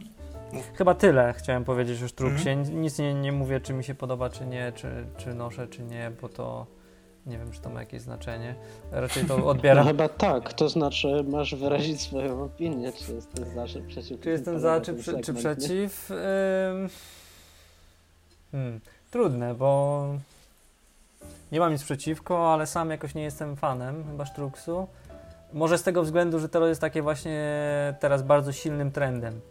chyba 0.75 0.95
tyle 0.95 1.33
chciałem 1.33 1.63
powiedzieć 1.63 2.03
o 2.03 2.07
Sztruksie. 2.07 2.49
Mhm. 2.49 2.81
Nic 2.81 2.99
nie, 2.99 3.13
nie 3.13 3.31
mówię, 3.31 3.59
czy 3.59 3.73
mi 3.73 3.83
się 3.83 3.95
podoba, 3.95 4.29
czy 4.29 4.45
nie, 4.45 4.71
czy, 4.75 5.05
czy 5.17 5.33
noszę, 5.33 5.67
czy 5.67 5.83
nie, 5.83 6.11
bo 6.21 6.29
to 6.29 6.65
nie 7.25 7.37
wiem, 7.37 7.51
czy 7.51 7.61
to 7.61 7.69
ma 7.69 7.79
jakieś 7.79 8.01
znaczenie. 8.01 8.55
Raczej 8.91 9.25
to 9.25 9.37
No 9.37 9.47
odbieram. 9.47 9.87
chyba 9.87 10.09
tak, 10.09 10.53
to 10.53 10.69
znaczy 10.69 11.23
masz 11.27 11.55
wyrazić 11.55 12.01
swoją 12.01 12.43
opinię, 12.43 12.91
czy 12.93 13.13
jesteś 13.13 13.47
za, 13.47 13.67
czy 13.67 13.81
przeciw. 13.81 14.21
Czy 14.21 14.29
jestem 14.29 14.53
ten 14.53 14.61
za, 14.61 14.81
czy, 14.81 14.95
czy 15.23 15.33
przeciw? 15.33 16.11
Ym, 16.11 16.89
hmm, 18.51 18.79
trudne, 19.11 19.55
bo 19.55 20.05
nie 21.51 21.59
mam 21.59 21.71
nic 21.71 21.83
przeciwko, 21.83 22.53
ale 22.53 22.67
sam 22.67 22.89
jakoś 22.89 23.15
nie 23.15 23.23
jestem 23.23 23.55
fanem 23.55 24.03
chyba 24.11 24.25
Sztruksu. 24.25 24.87
Może 25.57 25.77
z 25.77 25.83
tego 25.83 26.03
względu, 26.03 26.39
że 26.39 26.49
to 26.49 26.67
jest 26.67 26.81
takie 26.81 27.01
właśnie 27.01 27.43
teraz 27.99 28.23
bardzo 28.23 28.51
silnym 28.53 28.91
trendem. 28.91 29.41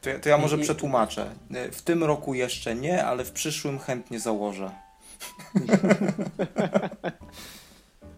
To, 0.00 0.10
ja- 0.10 0.18
to 0.18 0.28
ja 0.28 0.38
może 0.38 0.56
I- 0.56 0.60
przetłumaczę. 0.60 1.26
W 1.72 1.82
tym 1.82 2.04
roku 2.04 2.34
jeszcze 2.34 2.74
nie, 2.74 3.04
ale 3.04 3.24
w 3.24 3.32
przyszłym 3.32 3.78
chętnie 3.78 4.20
założę. 4.20 4.70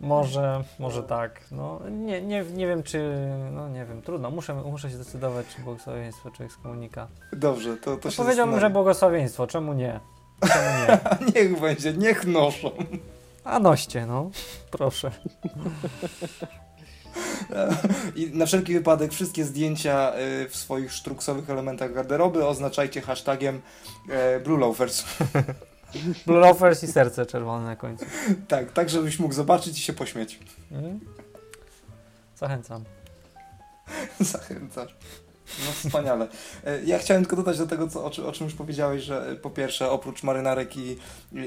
Może, 0.01 0.65
może 0.79 1.03
tak. 1.03 1.41
No, 1.53 1.81
nie, 1.91 2.23
nie, 2.23 2.45
nie 2.55 2.67
wiem, 2.67 2.83
czy. 2.83 3.27
No 3.53 3.69
nie 3.69 3.85
wiem, 3.85 4.03
trudno. 4.03 4.31
Muszę, 4.31 4.55
muszę 4.55 4.91
się 4.91 4.97
zdecydować, 4.97 5.47
czy 5.57 5.63
błogosławieństwo, 5.63 6.31
czy 6.31 6.45
ekskomunika. 6.45 7.09
Dobrze, 7.33 7.77
to, 7.77 7.97
to 7.97 8.01
No 8.05 8.11
się 8.11 8.23
powiedziałbym, 8.23 8.61
że 8.61 8.71
błogosławieństwo. 8.71 9.47
Czemu 9.47 9.73
nie? 9.73 10.01
Czemu 10.53 10.69
nie? 10.87 10.99
Niech 11.35 11.61
będzie, 11.61 11.93
niech 11.93 12.27
noszą. 12.27 12.71
A 13.45 13.59
noście, 13.59 14.07
no. 14.07 14.31
Proszę. 14.71 15.11
I 18.17 18.27
na 18.27 18.47
wszelki 18.47 18.75
wypadek 18.75 19.13
wszystkie 19.13 19.45
zdjęcia 19.45 20.13
y, 20.45 20.49
w 20.49 20.57
swoich 20.57 20.93
sztruksowych 20.93 21.51
elementach 21.51 21.95
garderoby 21.95 22.47
oznaczajcie 22.47 23.01
hashtagiem 23.01 23.63
e, 24.09 24.41
Blue 24.41 24.59
Loafers. 24.59 25.05
Blue 26.27 26.39
Loafers 26.39 26.83
i 26.83 26.87
serce 26.87 27.27
czerwone 27.27 27.65
na 27.65 27.77
końcu. 27.77 28.05
tak, 28.49 28.73
tak 28.73 28.91
żebyś 28.91 29.19
mógł 29.19 29.35
zobaczyć 29.35 29.79
i 29.79 29.83
się 29.83 29.93
pośmiać. 29.93 30.39
Mhm. 30.73 31.01
Zachęcam. 32.37 32.85
Zachęcasz. 34.21 34.97
No 35.67 35.73
wspaniale. 35.73 36.29
E, 36.65 36.85
Ja 36.85 36.99
chciałem 36.99 37.23
tylko 37.23 37.37
dodać 37.37 37.59
do 37.59 37.67
tego, 37.67 37.89
co, 37.89 38.05
o, 38.05 38.11
czym, 38.11 38.27
o 38.27 38.33
czym 38.33 38.47
już 38.47 38.55
powiedziałeś, 38.55 39.03
że 39.03 39.31
e, 39.31 39.37
po 39.37 39.51
pierwsze 39.51 39.91
oprócz 39.91 40.23
marynarek 40.23 40.77
i, 40.77 40.99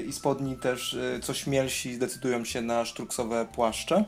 i 0.06 0.12
spodni 0.12 0.56
też 0.56 0.94
e, 0.94 1.20
co 1.20 1.34
śmielsi 1.34 1.98
decydują 1.98 2.44
się 2.44 2.62
na 2.62 2.84
sztruksowe 2.84 3.46
płaszcze. 3.54 4.04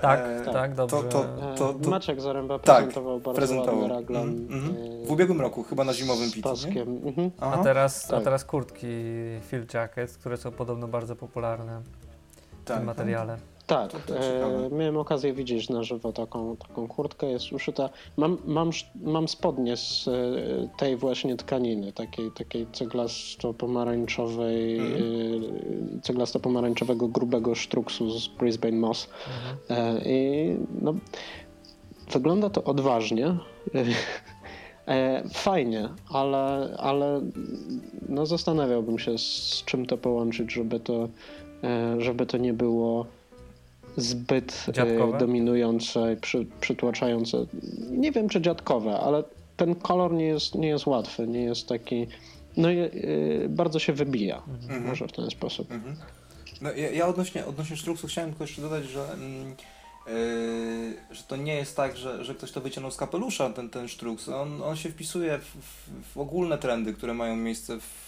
Tak, 0.00 0.20
E, 0.20 0.52
tak, 0.52 0.74
dobrze. 0.74 0.96
to- 0.96 1.02
to- 1.02 1.26
to- 1.56 1.74
to- 1.74 1.90
Maciek 1.90 2.20
Zaręba 2.20 2.58
Tak, 2.58 2.76
prezentował 2.76 3.20
bardzo 3.20 3.36
prezentował. 3.38 3.80
ładny 3.80 3.94
raglan. 3.94 4.28
Mhm. 4.28 4.76
e, 5.02 5.06
W 5.06 5.10
ubiegłym 5.10 5.40
roku, 5.40 5.62
chyba 5.62 5.84
na 5.84 5.92
zimowym 5.92 6.28
z 6.28 6.34
pitu. 6.34 6.48
Mhm. 7.06 7.30
A 7.40 7.58
teraz, 7.58 8.10
a 8.10 8.14
tak. 8.14 8.24
teraz 8.24 8.44
kurtki 8.44 8.86
Field 9.40 9.74
Jacket, 9.74 10.12
które 10.18 10.36
są 10.36 10.50
podobno 10.50 10.88
bardzo 10.88 11.16
popularne 11.16 11.80
w 12.62 12.64
tak. 12.64 12.76
tym 12.76 12.86
materiale. 12.86 13.36
Tak, 13.66 13.94
e, 13.94 14.70
miałem 14.70 14.96
okazję 14.96 15.32
widzieć 15.32 15.68
na 15.68 15.82
żywo 15.82 16.12
taką, 16.12 16.56
taką 16.56 16.88
kurtkę, 16.88 17.26
jest 17.26 17.52
uszyta. 17.52 17.90
Mam, 18.16 18.38
mam, 18.44 18.70
mam 18.94 19.28
spodnie 19.28 19.76
z 19.76 20.08
e, 20.08 20.12
tej 20.78 20.96
właśnie 20.96 21.36
tkaniny, 21.36 21.92
takiej, 21.92 22.30
takiej 22.30 22.66
ceglasto-pomarańczowej, 22.66 24.78
e, 24.78 24.82
ceglasto-pomarańczowego 26.02 27.08
grubego 27.08 27.54
sztruksu 27.54 28.18
z 28.18 28.28
Brisbane 28.28 28.76
Moss. 28.76 29.08
Mhm. 29.68 29.96
E, 29.96 30.00
I 30.04 30.56
no, 30.82 30.94
wygląda 32.12 32.50
to 32.50 32.64
odważnie. 32.64 33.36
E, 34.88 35.28
Fajnie, 35.28 35.88
ale, 36.10 36.74
ale 36.78 37.20
no 38.08 38.26
zastanawiałbym 38.26 38.98
się 38.98 39.18
z 39.18 39.62
czym 39.66 39.86
to 39.86 39.98
połączyć, 39.98 40.52
żeby 40.52 40.80
to, 40.80 41.08
e, 41.64 42.00
żeby 42.00 42.26
to 42.26 42.38
nie 42.38 42.52
było 42.52 43.06
zbyt 43.96 44.66
Dziadkowe? 44.72 45.16
e, 45.16 45.20
dominujące, 45.20 46.16
przy, 46.20 46.46
przytłaczające. 46.60 47.46
Nie 47.90 48.12
wiem 48.12 48.28
czy 48.28 48.40
dziadkowe, 48.40 49.00
ale 49.00 49.24
ten 49.56 49.74
kolor 49.74 50.12
nie 50.12 50.24
jest, 50.26 50.54
nie 50.54 50.68
jest 50.68 50.86
łatwy, 50.86 51.26
nie 51.26 51.42
jest 51.42 51.68
taki. 51.68 52.06
No 52.56 52.70
i 52.70 52.78
e, 52.78 52.90
bardzo 53.48 53.78
się 53.78 53.92
wybija, 53.92 54.42
Mhm. 54.62 54.86
może 54.86 55.08
w 55.08 55.12
ten 55.12 55.30
sposób. 55.30 55.72
Mhm. 55.72 55.96
No, 56.62 56.72
ja, 56.72 56.90
ja 56.90 57.06
odnośnie, 57.06 57.46
odnośnie 57.46 57.76
sztruksu 57.76 58.06
chciałem 58.06 58.30
tylko 58.30 58.44
jeszcze 58.44 58.62
dodać, 58.62 58.84
że, 58.84 59.12
mm, 59.12 59.54
yy, 60.06 61.14
że 61.14 61.22
to 61.28 61.36
nie 61.36 61.54
jest 61.54 61.76
tak, 61.76 61.96
że, 61.96 62.24
że 62.24 62.34
ktoś 62.34 62.52
to 62.52 62.60
wyciągnął 62.60 62.90
z 62.92 62.96
kapelusza, 62.96 63.50
ten, 63.50 63.70
ten 63.70 63.88
sztruks. 63.88 64.28
On, 64.28 64.62
on 64.62 64.76
się 64.76 64.88
wpisuje 64.90 65.38
w, 65.38 65.44
w, 65.44 66.12
w 66.14 66.18
ogólne 66.18 66.58
trendy, 66.58 66.94
które 66.94 67.14
mają 67.14 67.36
miejsce 67.36 67.80
w, 67.80 68.03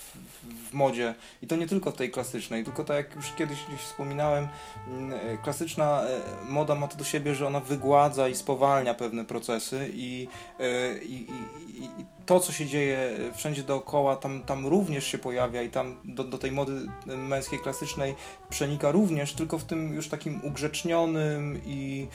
w, 0.71 0.73
modzie. 0.73 1.15
I 1.43 1.47
to 1.47 1.57
nie 1.57 1.67
tylko 1.67 1.91
w 1.91 1.97
tej 1.97 2.11
klasycznej, 2.11 2.65
tylko 2.65 2.85
tak 2.85 2.97
jak 2.97 3.17
już 3.17 3.33
kiedyś 3.33 3.59
wspominałem, 3.79 4.49
mm, 4.89 5.13
e, 5.13 5.39
klasyczna 5.39 6.03
e, 6.03 6.21
moda 6.49 6.75
ma 6.75 6.89
to 6.89 6.97
do 6.97 7.05
siebie, 7.05 7.35
że 7.35 7.47
ona 7.47 7.61
wygładza 7.61 8.29
i 8.29 8.35
spowalnia 8.35 8.95
pewne 8.95 9.25
procesy 9.25 9.91
i, 9.95 10.29
e, 10.61 10.99
i, 10.99 11.15
i, 11.15 11.85
i, 11.85 12.07
to, 12.27 12.41
co 12.41 12.53
się 12.53 12.67
dzieje 12.67 13.19
wszędzie 13.35 13.63
dookoła, 13.63 14.17
tam, 14.17 14.43
tam 14.43 14.67
również 14.67 15.07
się 15.07 15.19
pojawia 15.19 15.63
i 15.63 15.71
tam 15.71 15.97
do, 16.05 16.25
do 16.25 16.39
tej 16.39 16.53
mody 16.53 16.73
męskiej 17.07 17.59
klasycznej 17.59 18.15
przenika 18.51 18.91
również, 18.91 19.33
tylko 19.33 19.59
w 19.59 19.65
tym 19.65 19.95
już 19.95 20.09
takim 20.09 20.45
ugrzecznionym 20.45 21.61
i 21.67 22.09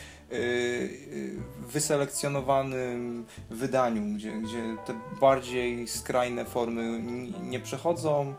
wyselekcjonowanym 1.68 3.26
wydaniu, 3.50 4.16
gdzie, 4.16 4.32
gdzie 4.32 4.78
te 4.86 4.94
bardziej 5.22 5.88
skrajne 5.88 6.46
formy 6.46 7.02
nie 7.44 7.60
przechodzą, 7.60 8.34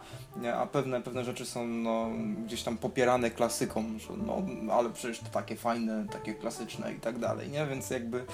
a 0.56 0.66
pewne, 0.66 1.02
pewne 1.02 1.24
rzeczy 1.24 1.46
są 1.46 1.66
no, 1.66 2.10
gdzieś 2.46 2.62
tam 2.62 2.76
popierane 2.76 3.30
klasyką, 3.30 3.84
że 3.98 4.12
no, 4.26 4.42
ale 4.72 4.90
przecież 4.90 5.18
to 5.18 5.26
takie 5.26 5.56
fajne, 5.56 6.06
takie 6.12 6.34
klasyczne 6.34 6.92
i 6.92 7.00
tak 7.00 7.18
dalej, 7.18 7.50
nie? 7.50 7.66
Więc 7.66 7.90
jakby 7.90 8.24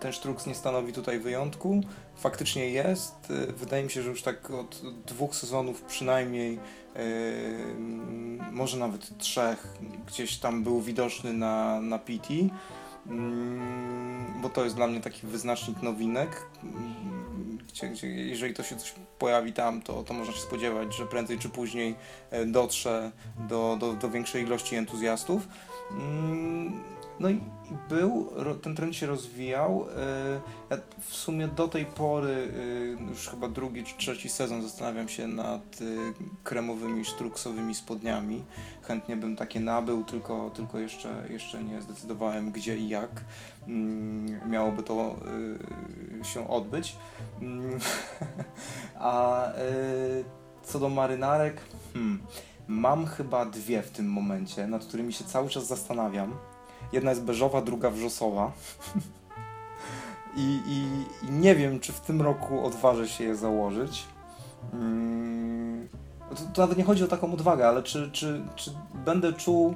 ten 0.00 0.12
sztruks 0.12 0.46
nie 0.46 0.54
stanowi 0.54 0.92
tutaj 0.92 1.18
wyjątku. 1.18 1.80
Faktycznie 2.16 2.70
jest. 2.70 3.30
Y, 3.30 3.52
Wydaje 3.52 3.84
mi 3.84 3.90
się, 3.90 4.02
że 4.02 4.10
już 4.10 4.22
tak 4.22 4.50
od 4.50 4.82
dwóch 5.06 5.34
sezonów 5.34 5.82
przynajmniej, 5.82 6.58
może 8.52 8.76
nawet 8.76 9.18
trzech, 9.18 9.66
gdzieś 10.06 10.38
tam 10.38 10.62
był 10.62 10.80
widoczny 10.80 11.32
na, 11.32 11.80
na 11.80 11.98
PT. 11.98 12.28
Mm, 13.08 14.40
bo 14.42 14.48
to 14.48 14.64
jest 14.64 14.76
dla 14.76 14.86
mnie 14.86 15.00
taki 15.00 15.26
wyznacznik 15.26 15.82
nowinek, 15.82 16.46
mm, 16.62 17.58
gdzie, 17.68 17.88
gdzie 17.88 18.08
jeżeli 18.08 18.54
to 18.54 18.62
się 18.62 18.76
coś 18.76 18.94
pojawi 19.18 19.52
tam, 19.52 19.82
to, 19.82 20.02
to 20.02 20.14
można 20.14 20.34
się 20.34 20.40
spodziewać, 20.40 20.96
że 20.96 21.06
prędzej 21.06 21.38
czy 21.38 21.48
później 21.48 21.94
e, 22.30 22.46
dotrze 22.46 23.12
do, 23.48 23.76
do, 23.80 23.92
do 23.92 24.10
większej 24.10 24.42
ilości 24.42 24.76
entuzjastów. 24.76 25.48
No 27.20 27.30
i 27.30 27.40
był, 27.88 28.32
ten 28.62 28.74
trend 28.74 28.96
się 28.96 29.06
rozwijał. 29.06 29.86
e, 29.96 30.40
Ja 30.70 30.76
w 31.00 31.14
sumie 31.14 31.48
do 31.48 31.68
tej 31.68 31.86
pory, 31.86 32.52
e, 32.98 33.10
już 33.10 33.28
chyba 33.28 33.48
drugi 33.48 33.84
czy 33.84 33.96
trzeci 33.96 34.28
sezon, 34.28 34.62
zastanawiam 34.62 35.08
się 35.08 35.26
nad 35.26 35.62
e, 35.62 35.84
kremowymi, 36.44 37.04
sztruksowymi 37.04 37.74
spodniami. 37.74 38.44
Chętnie 38.82 39.16
bym 39.16 39.36
takie 39.36 39.60
nabył, 39.60 40.04
tylko, 40.04 40.50
tylko 40.50 40.78
jeszcze, 40.78 41.26
jeszcze 41.30 41.64
nie 41.64 41.82
zdecydowałem 41.82 42.50
gdzie 42.52 42.76
i 42.76 42.88
jak 42.88 43.10
mm, 43.68 44.50
miałoby 44.50 44.82
to 44.82 45.16
się 46.22 46.48
odbyć. 46.48 46.96
Mm, 47.42 47.78
A 48.98 49.44
co 50.62 50.78
do 50.78 50.88
marynarek, 50.88 51.60
hmm, 51.94 52.22
mam 52.68 53.06
chyba 53.06 53.44
dwie 53.44 53.82
w 53.82 53.90
tym 53.90 54.12
momencie, 54.12 54.66
nad 54.66 54.84
którymi 54.84 55.12
się 55.12 55.24
cały 55.24 55.48
czas 55.48 55.66
zastanawiam. 55.66 56.36
Jedna 56.92 57.10
jest 57.10 57.22
beżowa, 57.22 57.62
druga 57.62 57.90
wrzosowa. 57.90 58.52
I, 60.36 60.60
i, 60.66 60.86
I 61.26 61.30
nie 61.30 61.54
wiem, 61.54 61.80
czy 61.80 61.92
w 61.92 62.00
tym 62.00 62.22
roku 62.22 62.66
odważę 62.66 63.08
się 63.08 63.24
je 63.24 63.36
założyć. 63.36 64.04
Mm, 64.72 65.88
to, 66.30 66.42
to 66.54 66.62
nawet 66.62 66.78
nie 66.78 66.84
chodzi 66.84 67.04
o 67.04 67.08
taką 67.08 67.32
odwagę, 67.32 67.68
ale 67.68 67.82
czy, 67.82 68.10
czy, 68.12 68.42
czy 68.56 68.70
będę 69.04 69.32
czuł 69.32 69.74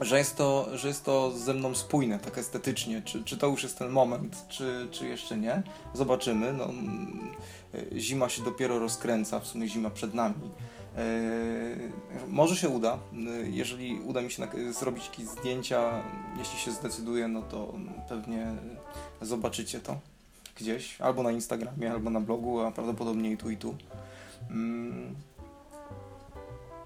że 0.00 0.18
jest 0.18 0.36
to, 0.36 0.68
że 0.74 0.88
jest 0.88 1.04
to 1.04 1.30
ze 1.30 1.54
mną 1.54 1.74
spójne, 1.74 2.18
tak 2.18 2.38
estetycznie. 2.38 3.02
Czy, 3.02 3.24
czy 3.24 3.36
to 3.36 3.46
już 3.46 3.62
jest 3.62 3.78
ten 3.78 3.90
moment, 3.90 4.44
czy, 4.48 4.88
czy 4.90 5.08
jeszcze 5.08 5.36
nie? 5.36 5.62
Zobaczymy. 5.94 6.52
No, 6.52 6.64
mm, 6.64 7.30
zima 7.96 8.28
się 8.28 8.42
dopiero 8.42 8.78
rozkręca, 8.78 9.40
w 9.40 9.46
sumie 9.46 9.68
zima 9.68 9.90
przed 9.90 10.14
nami. 10.14 10.50
E, 10.96 11.00
może 12.28 12.56
się 12.56 12.68
uda. 12.68 12.98
Y, 13.44 13.50
Jeżeli 13.50 14.00
uda 14.00 14.22
mi 14.22 14.30
się 14.30 14.46
zrobić 14.72 15.06
jakieś 15.06 15.26
zdjęcia, 15.26 16.02
jeśli 16.38 16.58
się 16.58 16.70
zdecyduję, 16.70 17.28
no 17.28 17.42
to 17.42 17.74
pewnie 18.08 18.46
zobaczycie 19.20 19.80
to 19.80 19.96
gdzieś, 20.56 21.00
albo 21.00 21.22
na 21.22 21.30
Instagramie, 21.30 21.92
albo 21.92 22.10
na 22.10 22.20
blogu, 22.20 22.60
a 22.60 22.70
prawdopodobnie 22.70 23.30
i 23.30 23.36
tu, 23.36 23.50
i 23.50 23.56
tu. 23.56 23.74
Mm, 24.50 25.14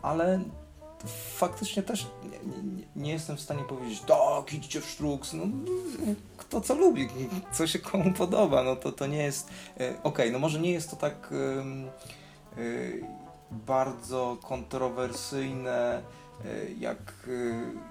ale 0.02 0.40
faktycznie 1.36 1.82
też 1.82 2.06
nie, 2.24 2.52
nie, 2.62 2.84
nie 2.96 3.12
jestem 3.12 3.36
w 3.36 3.40
stanie 3.40 3.62
powiedzieć, 3.62 4.00
tak, 4.00 4.52
idźcie 4.52 4.80
w 4.80 4.90
sztruks, 4.90 5.32
no 5.32 5.44
kto 6.36 6.60
co 6.60 6.74
lubi, 6.74 7.08
co 7.52 7.66
się 7.66 7.78
komu 7.78 8.12
podoba, 8.12 8.62
no 8.62 8.76
to 8.76 8.92
to 8.92 9.06
nie 9.06 9.22
jest, 9.22 9.48
e, 9.80 10.02
okej, 10.02 10.32
no 10.32 10.38
może 10.38 10.60
nie 10.60 10.70
jest 10.70 10.90
to 10.90 10.96
tak 10.96 11.30
e, 11.32 12.60
bardzo 13.50 14.38
kontrowersyjne, 14.42 16.02
e, 16.44 16.70
jak 16.78 16.98
e, 17.28 17.90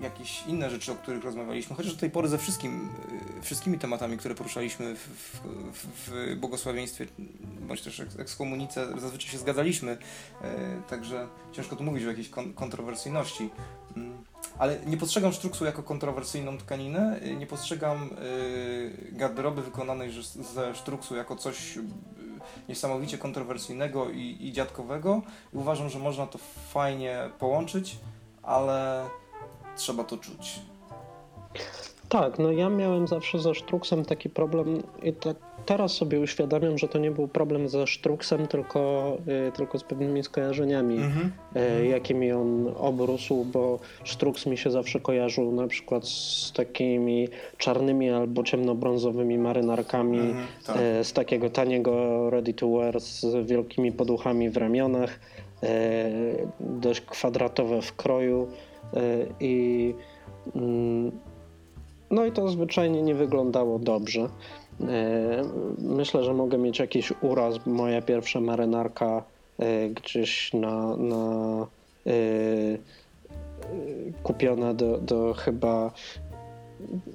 jakieś 0.00 0.46
inne 0.46 0.70
rzeczy, 0.70 0.92
o 0.92 0.94
których 0.94 1.24
rozmawialiśmy, 1.24 1.76
chociaż 1.76 1.92
do 1.94 2.00
tej 2.00 2.10
pory 2.10 2.28
ze 2.28 2.38
wszystkim, 2.38 2.88
e, 3.38 3.42
wszystkimi 3.42 3.78
tematami, 3.78 4.18
które 4.18 4.34
poruszaliśmy 4.34 4.94
w, 4.94 5.08
w, 5.72 5.86
w, 5.96 6.36
błogosławieństwie, 6.36 7.06
bądź 7.68 7.82
też 7.82 8.00
eks- 8.00 8.20
ekskomunice, 8.20 9.00
zazwyczaj 9.00 9.30
się 9.30 9.38
zgadzaliśmy, 9.38 9.98
także 10.88 11.28
ciężko 11.52 11.76
tu 11.76 11.84
mówić 11.84 12.04
o 12.04 12.08
jakiejś 12.08 12.28
kon- 12.28 12.52
kontrowersyjności. 12.52 13.50
Mm, 13.96 14.18
Ale 14.58 14.78
nie 14.86 14.96
postrzegam 14.96 15.32
sztruksu 15.32 15.64
jako 15.64 15.82
kontrowersyjną 15.82 16.58
tkaninę, 16.58 17.20
nie 17.38 17.46
postrzegam 17.46 18.10
garderoby 19.12 19.62
wykonanej 19.62 20.10
ze 20.54 20.74
sztruksu 20.74 21.16
jako 21.16 21.36
coś 21.36 21.78
niesamowicie 22.68 23.18
kontrowersyjnego 23.18 24.10
i, 24.10 24.36
i 24.40 24.52
dziadkowego. 24.52 25.22
I 25.54 25.56
uważam, 25.56 25.88
że 25.88 25.98
można 25.98 26.26
to 26.26 26.38
fajnie 26.72 27.30
połączyć, 27.38 27.96
ale 28.42 29.04
trzeba 29.76 30.04
to 30.04 30.16
czuć. 30.16 30.60
Tak, 32.08 32.38
no 32.38 32.52
ja 32.52 32.68
miałem 32.68 33.08
zawsze 33.08 33.38
ze 33.38 33.54
Sztruksem 33.54 34.04
taki 34.04 34.30
problem 34.30 34.82
i 35.02 35.12
tak 35.12 35.36
teraz 35.66 35.92
sobie 35.92 36.20
uświadamiam, 36.20 36.78
że 36.78 36.88
to 36.88 36.98
nie 36.98 37.10
był 37.10 37.28
problem 37.28 37.68
ze 37.68 37.86
Sztruksem, 37.86 38.46
tylko, 38.46 39.16
y, 39.48 39.52
tylko 39.52 39.78
z 39.78 39.84
pewnymi 39.84 40.22
skojarzeniami, 40.22 40.94
Mhm. 40.96 41.32
y, 41.82 41.86
jakimi 41.86 42.32
on 42.32 42.72
obrósł, 42.76 43.44
bo 43.44 43.78
Sztruks 44.04 44.46
mi 44.46 44.58
się 44.58 44.70
zawsze 44.70 45.00
kojarzył 45.00 45.52
na 45.52 45.66
przykład 45.66 46.08
z 46.08 46.52
takimi 46.56 47.28
czarnymi 47.58 48.10
albo 48.10 48.42
ciemnobrązowymi 48.42 49.38
marynarkami, 49.38 50.18
Mhm, 50.18 50.46
tak. 50.66 50.76
e, 50.76 51.04
z 51.04 51.12
takiego 51.12 51.50
taniego 51.50 52.30
ready 52.30 52.54
to 52.54 52.68
wear 52.68 53.00
z 53.00 53.46
wielkimi 53.46 53.92
poduchami 53.92 54.50
w 54.50 54.56
ramionach, 54.56 55.20
dość 56.60 57.00
kwadratowe 57.00 57.82
w 57.82 57.96
kroju 57.96 58.48
i 59.40 59.94
mm, 60.56 61.12
no 62.10 62.24
i 62.26 62.32
to 62.32 62.48
zwyczajnie 62.48 63.02
nie 63.02 63.14
wyglądało 63.14 63.78
dobrze. 63.78 64.28
E, 64.80 65.44
Myślę, 65.78 66.24
że 66.24 66.34
mogę 66.34 66.58
mieć 66.58 66.78
jakiś 66.78 67.12
uraz. 67.20 67.66
Moja 67.66 68.02
pierwsza 68.02 68.40
marynarka 68.40 69.22
e, 69.58 69.88
gdzieś 69.88 70.52
na, 70.52 70.96
na 70.96 71.66
e, 72.06 72.10
kupiona 74.22 74.74
do, 74.74 74.98
do 74.98 75.34
chyba 75.34 75.90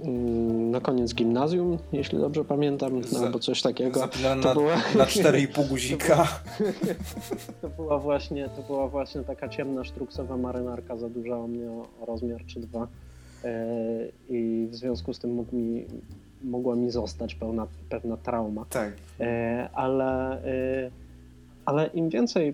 mm, 0.03 0.71
na 0.71 0.81
koniec 0.81 1.13
gimnazjum, 1.13 1.77
jeśli 1.91 2.17
dobrze 2.19 2.45
pamiętam, 2.45 3.01
albo 3.23 3.39
coś 3.39 3.61
takiego. 3.61 4.07
To 4.07 4.35
na, 4.35 4.53
była- 4.53 4.75
na 4.97 5.05
4,5 5.05 5.67
guzika. 5.69 6.27
To 7.61 7.69
była 7.69 7.99
właśnie, 7.99 8.49
to 8.55 8.61
była 8.61 8.87
właśnie 8.87 9.21
taka 9.21 9.49
ciemna 9.49 9.83
sztruksowa 9.83 10.37
marynarka, 10.37 10.97
za 10.97 11.09
duża 11.09 11.37
o 11.37 11.47
mnie 11.47 11.71
o, 11.71 11.87
o 12.01 12.05
rozmiar 12.05 12.45
czy 12.45 12.59
dwa. 12.59 12.87
I 14.29 14.67
w 14.71 14.75
związku 14.75 15.13
z 15.13 15.19
tym 15.19 15.33
mógł 15.33 15.55
mi, 15.55 15.85
mogła 16.43 16.75
mi 16.75 16.91
zostać 16.91 17.35
pełna, 17.35 17.67
pewna 17.89 18.17
trauma. 18.17 18.65
Tak. 18.69 18.93
E, 19.19 19.69
ale, 19.73 20.43
e, 20.43 20.91
ale 21.65 21.87
im 21.87 22.09
więcej 22.09 22.53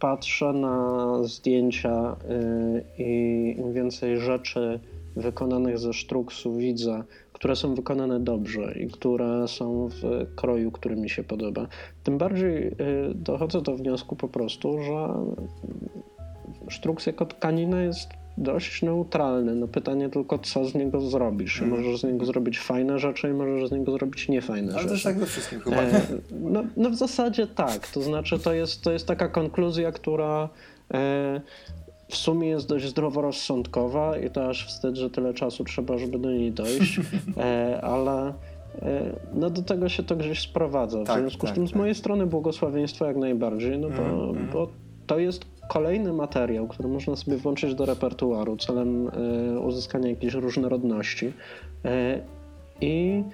patrzę 0.00 0.52
na 0.52 1.08
zdjęcia 1.24 2.16
e, 2.28 3.02
i 3.02 3.54
im 3.58 3.72
więcej 3.72 4.18
rzeczy 4.18 4.80
wykonanych 5.16 5.78
ze 5.78 5.92
sztruksu 5.92 6.56
widzę, 6.56 7.02
które 7.32 7.56
są 7.56 7.74
wykonane 7.74 8.20
dobrze 8.20 8.74
i 8.78 8.88
które 8.88 9.48
są 9.48 9.88
w 9.88 10.26
kroju, 10.36 10.70
który 10.70 10.96
mi 10.96 11.10
się 11.10 11.24
podoba, 11.24 11.66
tym 12.04 12.18
bardziej 12.18 12.76
dochodzę 13.14 13.62
do 13.62 13.76
wniosku 13.76 14.16
po 14.16 14.28
prostu, 14.28 14.82
że 14.82 15.08
sztruks 16.68 17.06
jako 17.06 17.26
tkanina 17.26 17.82
jest 17.82 18.08
dość 18.38 18.82
neutralny. 18.82 19.54
No 19.54 19.68
pytanie 19.68 20.08
tylko, 20.08 20.38
co 20.38 20.64
z 20.64 20.74
niego 20.74 21.00
zrobisz. 21.00 21.62
Mhm. 21.62 21.80
Możesz 21.80 22.00
z 22.00 22.04
niego 22.04 22.24
zrobić 22.24 22.58
fajne 22.60 22.98
rzeczy 22.98 23.28
i 23.28 23.32
możesz 23.32 23.68
z 23.68 23.72
niego 23.72 23.92
zrobić 23.92 24.28
niefajne 24.28 24.72
Ale 24.72 24.82
rzeczy. 24.82 24.94
też 24.94 25.02
tak 25.02 25.18
ze 25.20 25.26
wszystkim 25.26 25.60
chyba, 25.60 25.76
E, 25.76 26.00
no, 26.40 26.62
no 26.76 26.90
w 26.90 26.94
zasadzie 26.94 27.46
tak. 27.46 27.88
To 27.88 28.02
znaczy 28.02 28.38
to 28.38 28.52
jest, 28.52 28.82
to 28.82 28.92
jest 28.92 29.06
taka 29.06 29.28
konkluzja, 29.28 29.92
która 29.92 30.48
e, 30.94 31.40
w 32.08 32.16
sumie 32.16 32.48
jest 32.48 32.68
dość 32.68 32.86
zdroworozsądkowa 32.88 34.18
i 34.18 34.30
to 34.30 34.48
aż 34.48 34.66
wstyd, 34.66 34.96
że 34.96 35.10
tyle 35.10 35.34
czasu 35.34 35.64
trzeba, 35.64 35.98
żeby 35.98 36.18
do 36.18 36.30
niej 36.30 36.52
dojść, 36.52 37.00
e, 37.36 37.80
ale 37.82 38.32
e, 38.82 39.12
no 39.34 39.50
do 39.50 39.62
tego 39.62 39.88
się 39.88 40.02
to 40.02 40.16
gdzieś 40.16 40.40
sprowadza. 40.40 41.02
W 41.02 41.06
Tak, 41.06 41.20
związku 41.20 41.40
tak, 41.46 41.50
z 41.50 41.54
tym 41.54 41.66
z 41.66 41.70
tak. 41.70 41.78
mojej 41.78 41.94
strony 41.94 42.26
błogosławieństwo 42.26 43.04
jak 43.06 43.16
najbardziej, 43.16 43.78
no 43.78 43.88
bo, 43.88 43.94
Mhm, 44.02 44.20
mhm. 44.28 44.48
bo 44.52 44.68
to 45.06 45.18
jest 45.18 45.44
kolejny 45.68 46.12
materiał, 46.12 46.68
który 46.68 46.88
można 46.88 47.16
sobie 47.16 47.36
włączyć 47.36 47.74
do 47.74 47.86
repertuaru 47.86 48.56
celem 48.56 49.08
e, 49.08 49.60
uzyskania 49.60 50.08
jakiejś 50.08 50.34
różnorodności. 50.34 51.32
E, 51.84 52.20
I 52.80 53.24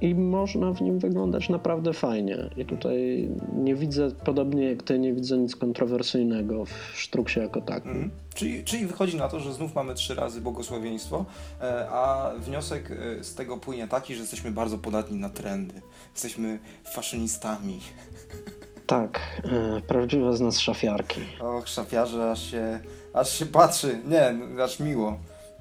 i 0.00 0.14
można 0.14 0.72
w 0.72 0.80
nim 0.80 0.98
wyglądać 0.98 1.48
naprawdę 1.48 1.92
fajnie. 1.92 2.36
I 2.56 2.64
tutaj 2.64 3.28
nie 3.56 3.74
widzę, 3.74 4.10
podobnie 4.24 4.64
jak 4.64 4.82
ty, 4.82 4.98
nie 4.98 5.12
widzę 5.12 5.38
nic 5.38 5.56
kontrowersyjnego 5.56 6.64
w 6.64 6.92
sztruksie 6.94 7.40
jako 7.40 7.60
takim. 7.60 7.90
Mhm. 7.90 8.10
Czyli, 8.34 8.64
czyli 8.64 8.86
wychodzi 8.86 9.16
na 9.16 9.28
to, 9.28 9.40
że 9.40 9.52
znów 9.52 9.74
mamy 9.74 9.94
trzy 9.94 10.14
razy 10.14 10.40
błogosławieństwo, 10.40 11.24
e, 11.60 11.88
a 11.90 12.32
wniosek 12.38 12.88
z 13.22 13.34
tego 13.34 13.56
płynie 13.56 13.88
taki, 13.88 14.14
że 14.14 14.20
jesteśmy 14.20 14.50
bardzo 14.50 14.78
podatni 14.78 15.18
na 15.18 15.28
trendy. 15.28 15.74
Jesteśmy 16.14 16.58
faszynistami. 16.84 17.80
Tak, 18.86 19.20
e, 19.44 19.80
prawdziwe 19.80 20.36
z 20.36 20.40
nas 20.40 20.60
szafiarki. 20.60 21.20
Och, 21.40 21.68
szafiarze, 21.68 22.30
aż 22.30 22.50
się, 22.50 22.80
aż 23.12 23.38
się 23.38 23.46
patrzy. 23.46 23.98
Nie, 24.06 24.34
aż 24.64 24.80
miło. 24.80 25.18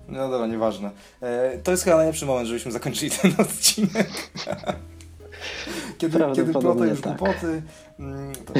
No 0.07 0.29
dobra, 0.29 0.47
nieważne. 0.47 0.91
E, 1.21 1.57
to 1.57 1.71
jest 1.71 1.83
chyba 1.83 1.97
najlepszy 1.97 2.25
moment, 2.25 2.47
żebyśmy 2.47 2.71
zakończyli 2.71 3.11
ten 3.21 3.33
odcinek. 3.39 4.09
Kiedy, 5.97 6.19
kiedy 6.35 6.53
plota 6.53 6.85
już 6.85 7.01
tak. 7.01 7.17
głupoty, 7.17 7.61
mm, 7.99 8.35
to 8.35 8.53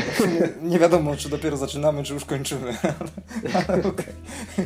nie 0.62 0.80
wiadomo, 0.80 1.16
czy 1.16 1.30
dopiero 1.30 1.58
zaczynamy, 1.58 2.04
czy 2.04 2.14
już 2.14 2.26
kończymy. 2.26 2.78
Ale, 2.84 3.66
ale 3.68 3.84
okej, 3.84 4.14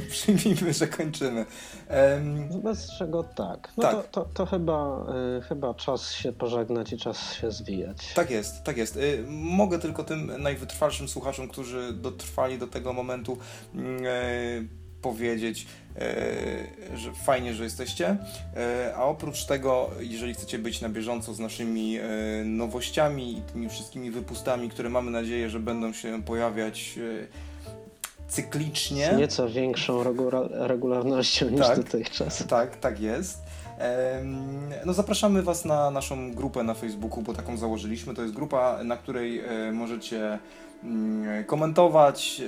przyjmijmy, 0.09 0.73
że 0.73 0.87
kończymy. 0.87 1.45
Em, 1.87 2.49
Bez 2.61 2.89
czego 2.97 3.23
tak. 3.23 3.69
No 3.77 3.83
Tak. 3.83 3.93
To, 3.93 4.03
to, 4.03 4.29
to 4.33 4.45
chyba, 4.45 5.05
e, 5.37 5.41
chyba 5.41 5.73
czas 5.73 6.11
się 6.11 6.33
pożegnać 6.33 6.93
i 6.93 6.97
czas 6.97 7.33
się 7.33 7.51
zwijać. 7.51 8.13
Tak 8.13 8.31
jest, 8.31 8.63
tak 8.63 8.77
jest. 8.77 8.97
Y, 8.97 9.23
Mogę 9.29 9.79
tylko 9.79 10.03
tym 10.03 10.41
najwytrwalszym 10.41 11.07
słuchaczom, 11.07 11.47
którzy 11.47 11.93
dotrwali 11.93 12.57
do 12.57 12.67
tego 12.67 12.93
momentu, 12.93 13.37
mm, 13.75 14.03
e, 14.05 14.07
powiedzieć, 15.01 15.67
że 16.95 17.11
fajnie, 17.25 17.53
że 17.53 17.63
jesteście. 17.63 18.17
E, 18.57 18.93
A 18.95 19.03
oprócz 19.03 19.45
tego, 19.45 19.89
jeżeli 19.99 20.33
chcecie 20.33 20.59
być 20.59 20.81
na 20.81 20.89
bieżąco 20.89 21.33
z 21.33 21.39
naszymi 21.39 21.97
e, 21.97 22.03
nowościami 22.45 23.37
i 23.37 23.41
tymi 23.41 23.69
wszystkimi 23.69 24.11
wypustami, 24.11 24.69
które 24.69 24.89
mamy 24.89 25.11
nadzieję, 25.11 25.49
że 25.49 25.59
będą 25.59 25.93
się 25.93 26.23
pojawiać 26.23 26.99
e, 27.23 27.27
cyklicznie. 28.29 29.09
Z 29.13 29.17
nieco 29.17 29.49
większą 29.49 30.03
regula- 30.03 30.49
regularnością 30.51 31.49
niż 31.49 31.67
Tak. 31.67 31.77
dotychczas. 31.77 32.47
Tak, 32.47 32.75
tak 32.79 32.99
jest. 32.99 33.37
No 34.85 34.93
zapraszamy 34.93 35.43
Was 35.43 35.65
na 35.65 35.91
naszą 35.91 36.33
grupę 36.33 36.63
na 36.63 36.73
Facebooku, 36.73 37.21
bo 37.21 37.33
taką 37.33 37.57
założyliśmy. 37.57 38.13
To 38.13 38.21
jest 38.21 38.33
grupa, 38.33 38.79
na 38.83 38.97
której 38.97 39.39
e, 39.39 39.71
możecie 39.71 40.39
komentować. 41.47 42.41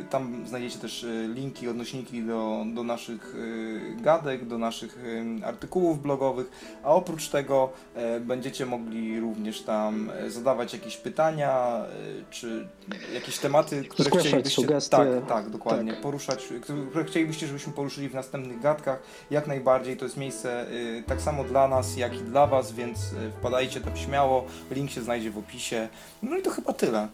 y, 0.00 0.04
Tam 0.10 0.46
znajdziecie 0.46 0.78
też 0.78 1.02
y, 1.02 1.28
linki, 1.34 1.68
odnośniki 1.68 2.22
do, 2.22 2.64
do 2.74 2.82
naszych 2.82 3.34
y, 3.34 3.96
gadek, 4.00 4.46
do 4.46 4.58
naszych 4.58 4.98
artykułów 5.44 6.02
blogowych, 6.02 6.50
a 6.82 6.88
oprócz 6.94 7.28
tego 7.28 7.72
będziecie 8.20 8.66
mogli 8.66 9.20
również 9.20 9.62
tam 9.62 10.10
zadawać 10.28 10.72
jakieś 10.72 10.96
pytania, 10.96 11.84
czy 12.30 12.68
jakieś 13.14 13.38
tematy, 13.38 13.84
które 13.84 14.04
Zgłaszać 14.08 14.28
chcielibyście... 14.28 14.62
sugestie. 14.62 14.96
Tak, 14.96 15.26
tak, 15.28 15.50
dokładnie. 15.50 15.92
Tak. 15.92 16.00
Poruszać, 16.00 16.48
które 16.90 17.04
chcielibyście, 17.04 17.46
żebyśmy 17.46 17.72
poruszyli 17.72 18.08
w 18.08 18.14
następnych 18.14 18.60
gadkach. 18.60 19.02
Jak 19.30 19.46
najbardziej, 19.46 19.96
to 19.96 20.04
jest 20.04 20.16
miejsce 20.16 20.66
tak 21.06 21.20
samo 21.20 21.44
dla 21.44 21.68
nas, 21.68 21.96
jak 21.96 22.14
i 22.14 22.18
dla 22.18 22.46
was, 22.46 22.72
więc 22.72 22.98
wpadajcie 23.38 23.80
tam 23.80 23.96
śmiało, 23.96 24.44
link 24.70 24.90
się 24.90 25.02
znajdzie 25.02 25.30
w 25.30 25.38
opisie. 25.38 25.88
No 26.22 26.36
i 26.36 26.42
to 26.42 26.50
chyba 26.50 26.72
tyle. 26.72 27.08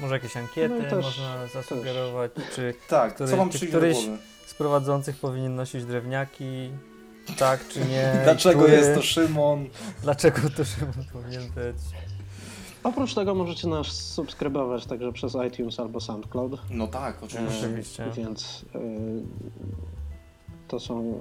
Może 0.00 0.14
jakieś 0.14 0.36
ankiety 0.36 0.68
No 0.80 0.86
i 0.86 0.90
też- 0.90 1.04
można 1.04 1.46
zasugerować, 1.46 2.30
czy 2.54 2.74
Tak, 2.88 3.14
Który- 3.14 3.36
wam 3.36 3.50
czy 3.50 3.56
przyjdzie 3.58 3.76
któryś- 3.78 3.96
do 3.96 4.02
głowy? 4.08 4.22
z 4.46 4.54
prowadzących 4.54 5.16
powinien 5.16 5.54
nosić 5.56 5.84
drewniaki, 5.84 6.70
tak 7.38 7.68
czy 7.68 7.80
nie. 7.80 8.12
Dlaczego 8.24 8.60
który, 8.60 8.76
jest 8.76 8.94
to 8.94 9.02
Szymon? 9.02 9.66
Dlaczego 10.02 10.40
to 10.56 10.64
Szymon 10.64 11.04
powinien 11.12 11.42
być? 11.50 11.76
Oprócz 12.84 13.14
tego 13.14 13.34
możecie 13.34 13.68
nas 13.68 13.86
subskrybować 13.86 14.86
także 14.86 15.12
przez 15.12 15.36
iTunes 15.48 15.80
albo 15.80 16.00
SoundCloud. 16.00 16.60
No 16.70 16.86
tak, 16.86 17.22
oczywiście. 17.22 17.58
Oczywiście. 17.66 18.04
Więc 18.16 18.62
y, 18.74 18.78
to 20.68 20.80
są 20.80 21.20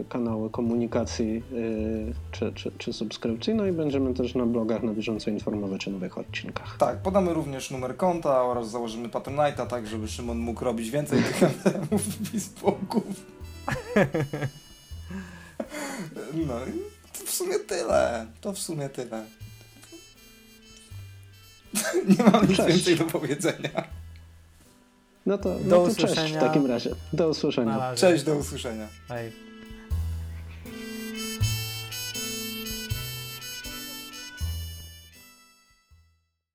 y, 0.00 0.04
kanały 0.08 0.50
komunikacji 0.50 1.42
y, 1.52 2.14
czy, 2.32 2.52
czy, 2.52 2.72
czy 2.78 2.92
subskrypcji. 2.92 3.54
No 3.54 3.66
i 3.66 3.72
będziemy 3.72 4.14
też 4.14 4.34
na 4.34 4.46
blogach 4.46 4.82
na 4.82 4.92
bieżąco 4.92 5.30
informować 5.30 5.88
o 5.88 5.90
nowych 5.90 6.18
odcinkach. 6.18 6.76
Tak, 6.78 7.02
podamy 7.02 7.34
również 7.34 7.70
numer 7.70 7.96
konta 7.96 8.42
oraz 8.42 8.70
założymy 8.70 9.08
Patronite'a, 9.08 9.66
tak 9.66 9.86
żeby 9.86 10.08
Szymon 10.08 10.38
mógł 10.38 10.64
robić 10.64 10.90
więcej 10.90 11.22
tych 11.22 11.42
emblemów 11.42 12.02
Facebooków. 12.32 13.04
No 16.34 16.54
i 16.66 16.72
to 17.18 17.24
w 17.26 17.30
sumie 17.30 17.58
tyle. 17.58 18.26
To 18.40 18.52
w 18.52 18.58
sumie 18.58 18.88
tyle. 18.88 19.24
Nie 22.18 22.24
mam 22.32 22.48
nic 22.48 22.56
Cześć. 22.56 22.68
więcej 22.68 22.96
do 22.96 23.04
powiedzenia. 23.04 23.84
No 25.26 25.38
to, 25.38 25.58
Do 25.58 25.58
no 25.64 25.88
to 25.88 25.94
cześć 25.94 26.32
w 26.32 26.36
takim 26.40 26.66
razie. 26.66 26.90
Do 27.12 27.28
usłyszenia. 27.28 27.94
Cześć, 27.94 28.24
do 28.24 28.36
usłyszenia. 28.36 28.88
Hej. 29.08 29.45